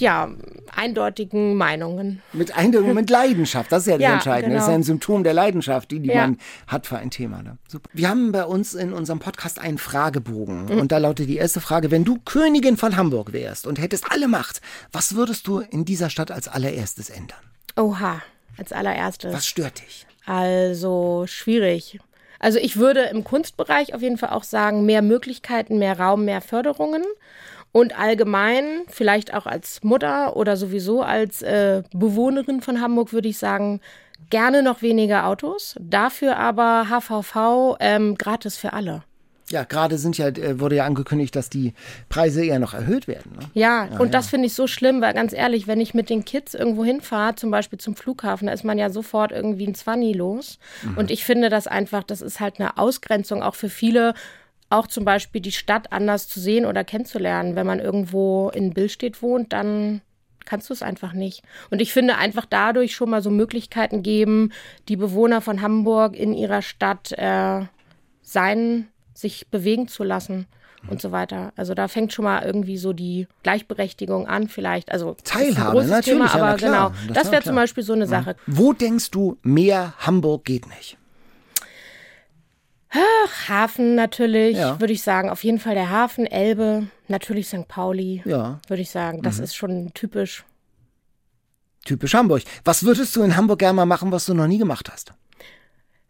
[0.00, 0.30] ja,
[0.74, 2.22] eindeutigen Meinungen.
[2.32, 4.54] Mit Eindrücken, mit Leidenschaft, das ist ja das Ja, Entscheidende.
[4.56, 4.72] Das ist genau.
[4.72, 6.22] ja ein Symptom der Leidenschaft, die, die Ja.
[6.22, 7.42] man hat für ein Thema.
[7.42, 7.58] Ne?
[7.68, 7.88] Super.
[7.92, 10.64] Wir haben bei uns in unserem Podcast einen Fragebogen.
[10.66, 10.78] Mhm.
[10.80, 14.28] Und da lautet die erste Frage, wenn du Königin von Hamburg wärst und hättest alle
[14.28, 14.60] Macht,
[14.92, 17.38] was würdest du in dieser Stadt als allererstes ändern?
[17.76, 18.20] Oha,
[18.58, 19.32] als allererstes.
[19.32, 20.06] Was stört dich?
[20.26, 22.00] Also schwierig.
[22.38, 26.40] Also ich würde im Kunstbereich auf jeden Fall auch sagen, mehr Möglichkeiten, mehr Raum, mehr
[26.40, 27.04] Förderungen.
[27.72, 33.38] Und allgemein, vielleicht auch als Mutter oder sowieso als äh, Bewohnerin von Hamburg, würde ich
[33.38, 33.80] sagen,
[34.28, 35.76] gerne noch weniger Autos.
[35.80, 39.02] Dafür aber HVV ähm, gratis für alle.
[39.52, 41.74] Ja, gerade sind ja, äh, wurde ja angekündigt, dass die
[42.08, 43.32] Preise eher noch erhöht werden.
[43.38, 43.50] Ne?
[43.52, 44.12] Ja, ja, und ja.
[44.12, 47.34] das finde ich so schlimm, weil ganz ehrlich, wenn ich mit den Kids irgendwo hinfahre,
[47.34, 50.58] zum Beispiel zum Flughafen, da ist man ja sofort irgendwie ein Zwanni los.
[50.82, 50.96] Mhm.
[50.96, 54.14] Und ich finde das einfach, das ist halt eine Ausgrenzung auch für viele,
[54.72, 57.56] auch zum Beispiel die Stadt anders zu sehen oder kennenzulernen.
[57.56, 60.00] Wenn man irgendwo in Billstedt wohnt, dann
[60.44, 61.42] kannst du es einfach nicht.
[61.70, 64.52] Und ich finde einfach dadurch schon mal so Möglichkeiten geben,
[64.88, 67.60] die Bewohner von Hamburg in ihrer Stadt äh,
[68.22, 70.46] sein sich bewegen zu lassen
[70.88, 71.52] und so weiter.
[71.54, 74.90] Also da fängt schon mal irgendwie so die Gleichberechtigung an, vielleicht.
[74.90, 76.92] Also Teilhabe, natürlich, Thema, aber ja, genau.
[77.06, 78.36] Das, das wäre zum Beispiel so eine Sache.
[78.46, 80.96] Wo denkst du, mehr Hamburg geht nicht?
[82.92, 84.78] Ach, Hafen natürlich, ja.
[84.78, 85.30] würde ich sagen.
[85.30, 87.66] Auf jeden Fall der Hafen, Elbe, natürlich St.
[87.66, 88.60] Pauli, ja.
[88.68, 89.22] würde ich sagen.
[89.22, 89.44] Das mhm.
[89.44, 90.44] ist schon typisch.
[91.84, 92.42] Typisch Hamburg.
[92.64, 95.14] Was würdest du in Hamburg gerne mal machen, was du noch nie gemacht hast?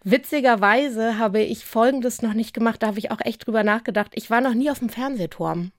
[0.05, 4.11] Witzigerweise habe ich Folgendes noch nicht gemacht, da habe ich auch echt drüber nachgedacht.
[4.14, 5.70] Ich war noch nie auf dem Fernsehturm.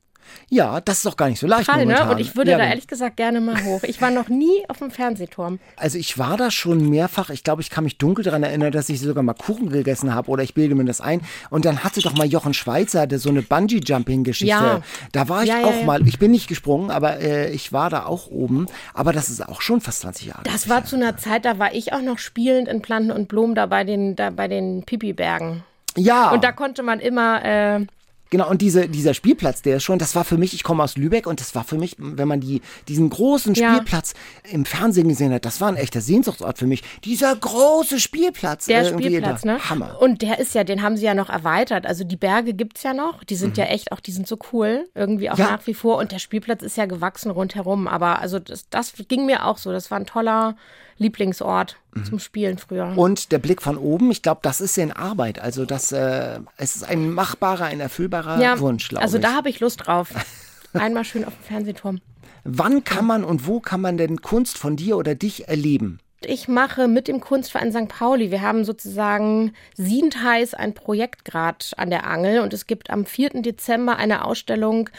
[0.50, 1.66] Ja, das ist doch gar nicht so leicht.
[1.66, 2.10] Total, ne?
[2.10, 3.84] Und ich würde ja, da ehrlich gesagt gerne mal hoch.
[3.84, 5.60] Ich war noch nie auf dem Fernsehturm.
[5.78, 7.30] Also ich war da schon mehrfach.
[7.30, 10.30] Ich glaube, ich kann mich dunkel daran erinnern, dass ich sogar mal Kuchen gegessen habe
[10.30, 11.22] oder ich bilde mir das ein.
[11.50, 14.48] Und dann hatte doch mal Jochen Schweizer so eine Bungee-Jumping-Geschichte.
[14.48, 14.82] Ja.
[15.12, 16.08] Da war ich ja, auch mal.
[16.08, 18.68] Ich bin nicht gesprungen, aber äh, ich war da auch oben.
[18.94, 20.44] Aber das ist auch schon fast 20 Jahre.
[20.44, 23.56] Das war zu einer Zeit, da war ich auch noch spielend in Planten und Blumen
[23.56, 25.64] da bei den, da bei den Pipi-Bergen.
[25.96, 26.32] Ja.
[26.32, 27.86] Und da konnte man immer äh,
[28.34, 30.98] Genau, und diese, dieser Spielplatz, der ist schon, das war für mich, ich komme aus
[30.98, 34.54] Lübeck und das war für mich, wenn man die, diesen großen Spielplatz ja.
[34.54, 36.82] im Fernsehen gesehen hat, das war ein echter Sehnsuchtsort für mich.
[37.04, 38.66] Dieser große Spielplatz.
[38.66, 39.60] Der äh, Spielplatz, ne?
[39.70, 40.02] Hammer.
[40.02, 41.86] Und der ist ja, den haben sie ja noch erweitert.
[41.86, 43.24] Also die Berge gibt es ja noch.
[43.24, 43.66] Die sind mhm.
[43.66, 44.90] ja echt auch, die sind so cool.
[44.96, 45.52] Irgendwie auch ja.
[45.52, 45.98] nach wie vor.
[46.00, 47.88] Und der Spielplatz ist ja gewachsen rundherum.
[47.88, 49.72] Aber also das, das ging mir auch so.
[49.72, 50.56] Das war ein toller,
[50.98, 52.06] Lieblingsort mhm.
[52.06, 52.94] zum Spielen früher.
[52.96, 55.40] Und der Blick von oben, ich glaube, das ist ja in Arbeit.
[55.40, 59.24] Also das, äh, es ist ein machbarer, ein erfüllbarer ja, Wunsch, glaube also ich.
[59.24, 60.10] Also da habe ich Lust drauf.
[60.74, 62.02] Einmal schön auf dem Fernsehturm.
[62.44, 66.00] Wann kann man und wo kann man denn Kunst von dir oder dich erleben?
[66.26, 67.88] Ich mache mit dem Kunstverein St.
[67.88, 73.06] Pauli, wir haben sozusagen Sientheiß ein Projekt gerade an der Angel und es gibt am
[73.06, 73.42] 4.
[73.42, 74.90] Dezember eine Ausstellung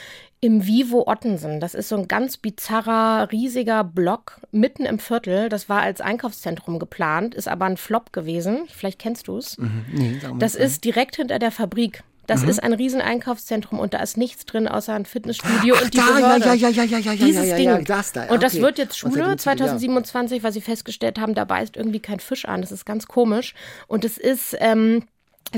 [0.45, 1.59] im Vivo Ottensen.
[1.59, 5.49] Das ist so ein ganz bizarrer, riesiger Block mitten im Viertel.
[5.49, 8.64] Das war als Einkaufszentrum geplant, ist aber ein Flop gewesen.
[8.68, 9.57] Vielleicht kennst du es.
[9.57, 9.86] Mhm.
[9.90, 12.05] Nee, das ist direkt hinter der Fabrik.
[12.26, 12.51] Das mhm.
[12.51, 15.99] ist ein riesen Einkaufszentrum und da ist nichts drin außer ein Fitnessstudio Ach, und die
[15.99, 16.47] da, Behörde.
[16.47, 17.86] Ja, ja, ja, ja, ja, Dieses ja, ja, ja, Ding.
[17.86, 18.24] Das da.
[18.26, 22.45] Und das wird jetzt Schule 2027, weil sie festgestellt haben, da beißt irgendwie kein Fisch
[22.45, 22.61] an.
[22.61, 23.55] Das ist ganz komisch.
[23.86, 25.05] Und es ist ähm,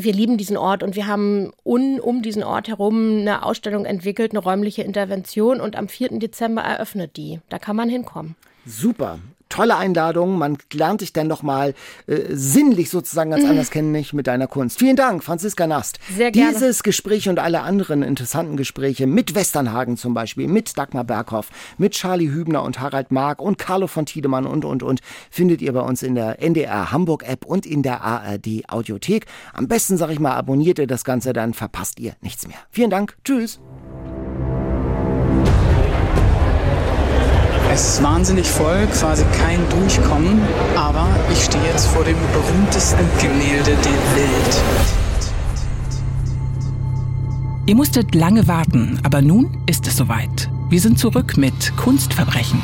[0.05, 4.33] wir lieben diesen Ort und wir haben un, um diesen Ort herum eine Ausstellung entwickelt,
[4.33, 6.19] eine räumliche Intervention und am 4.
[6.19, 7.41] Dezember eröffnet die.
[7.49, 8.37] Da kann man hinkommen.
[8.65, 9.19] Super
[9.49, 10.39] tolle Einladung.
[10.39, 11.75] Man lernt dich dann nochmal
[12.07, 13.51] äh, sinnlich sozusagen ganz mhm.
[13.51, 14.79] anders kennen, nicht mit deiner Kunst.
[14.79, 15.99] Vielen Dank, Franziska Nast.
[16.15, 16.53] Sehr gerne.
[16.53, 21.93] Dieses Gespräch und alle anderen interessanten Gespräche mit Westernhagen zum Beispiel, mit Dagmar Berghoff, mit
[21.93, 25.81] Charlie Hübner und Harald Mark und Carlo von Tiedemann und, und, und, findet ihr bei
[25.81, 29.27] uns in der NDR Hamburg App und in der ARD Audiothek.
[29.53, 32.59] Am besten, sag ich mal, abonniert ihr das Ganze, dann verpasst ihr nichts mehr.
[32.71, 33.17] Vielen Dank.
[33.25, 33.61] Tschüss.
[37.77, 40.41] Es ist wahnsinnig voll, quasi kein Durchkommen,
[40.75, 44.63] aber ich stehe jetzt vor dem berühmtesten Gemälde der Welt.
[47.67, 50.49] Ihr musstet lange warten, aber nun ist es soweit.
[50.71, 52.63] Wir sind zurück mit Kunstverbrechen.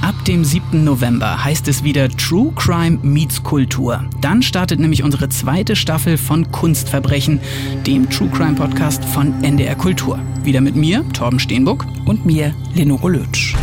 [0.00, 0.84] Ab dem 7.
[0.84, 4.04] November heißt es wieder True Crime meets Kultur.
[4.20, 7.40] Dann startet nämlich unsere zweite Staffel von Kunstverbrechen,
[7.84, 10.20] dem True Crime Podcast von NDR Kultur.
[10.44, 11.84] Wieder mit mir, Torben Steenbuck.
[12.04, 13.56] Und mir, Lenore Lötsch.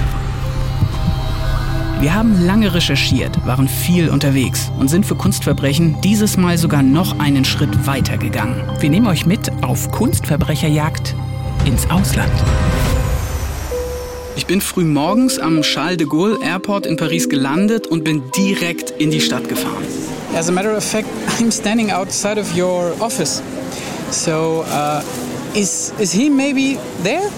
[1.99, 7.19] Wir haben lange recherchiert, waren viel unterwegs und sind für Kunstverbrechen dieses Mal sogar noch
[7.19, 8.63] einen Schritt weiter gegangen.
[8.79, 11.13] Wir nehmen euch mit auf Kunstverbrecherjagd
[11.65, 12.31] ins Ausland.
[14.37, 18.91] Ich bin früh morgens am Charles de Gaulle Airport in Paris gelandet und bin direkt
[18.91, 19.83] in die Stadt gefahren.
[20.33, 23.43] As a matter of fact, I'm standing outside of your office.
[24.11, 25.01] So, uh,
[25.53, 27.29] is, is he maybe there?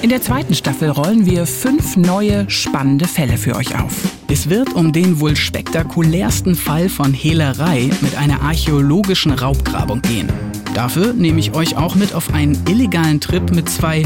[0.00, 3.94] In der zweiten Staffel rollen wir fünf neue, spannende Fälle für euch auf.
[4.30, 10.28] Es wird um den wohl spektakulärsten Fall von Hehlerei mit einer archäologischen Raubgrabung gehen.
[10.72, 14.04] Dafür nehme ich euch auch mit auf einen illegalen Trip mit zwei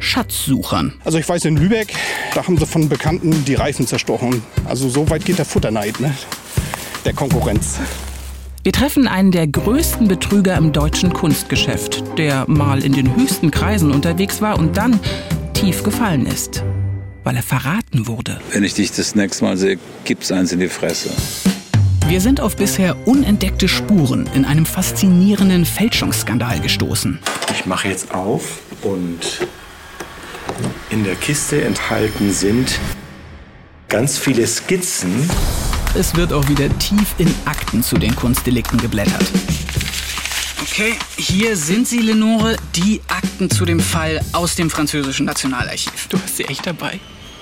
[0.00, 0.94] Schatzsuchern.
[1.04, 1.92] Also ich weiß in Lübeck,
[2.34, 4.42] da haben sie von Bekannten die Reifen zerstochen.
[4.64, 6.14] Also so weit geht der Futterneid, ne?
[7.04, 7.78] Der Konkurrenz.
[8.64, 13.90] Wir treffen einen der größten Betrüger im deutschen Kunstgeschäft, der mal in den höchsten Kreisen
[13.90, 15.00] unterwegs war und dann
[15.52, 16.62] tief gefallen ist,
[17.24, 18.40] weil er verraten wurde.
[18.52, 21.10] Wenn ich dich das nächste Mal sehe, gibt's eins in die Fresse.
[22.06, 27.18] Wir sind auf bisher unentdeckte Spuren in einem faszinierenden Fälschungsskandal gestoßen.
[27.50, 29.44] Ich mache jetzt auf und
[30.90, 32.78] in der Kiste enthalten sind
[33.88, 35.28] ganz viele Skizzen.
[35.94, 39.26] Es wird auch wieder tief in Akten zu den Kunstdelikten geblättert.
[40.62, 46.08] Okay, hier sind sie, Lenore, die Akten zu dem Fall aus dem französischen Nationalarchiv.
[46.08, 46.98] Du hast sie echt dabei.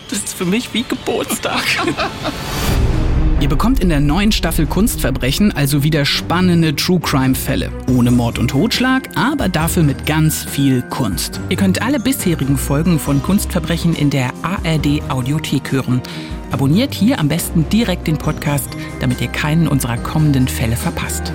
[0.09, 1.63] Das ist für mich wie Geburtstag.
[3.41, 7.71] Ihr bekommt in der neuen Staffel Kunstverbrechen also wieder spannende True Crime Fälle.
[7.89, 11.41] Ohne Mord und Totschlag, aber dafür mit ganz viel Kunst.
[11.51, 16.03] Ihr könnt alle bisherigen Folgen von Kunstverbrechen in der ARD Audiothek hören.
[16.51, 18.69] Abonniert hier am besten direkt den Podcast,
[19.01, 21.33] damit ihr keinen unserer kommenden Fälle verpasst.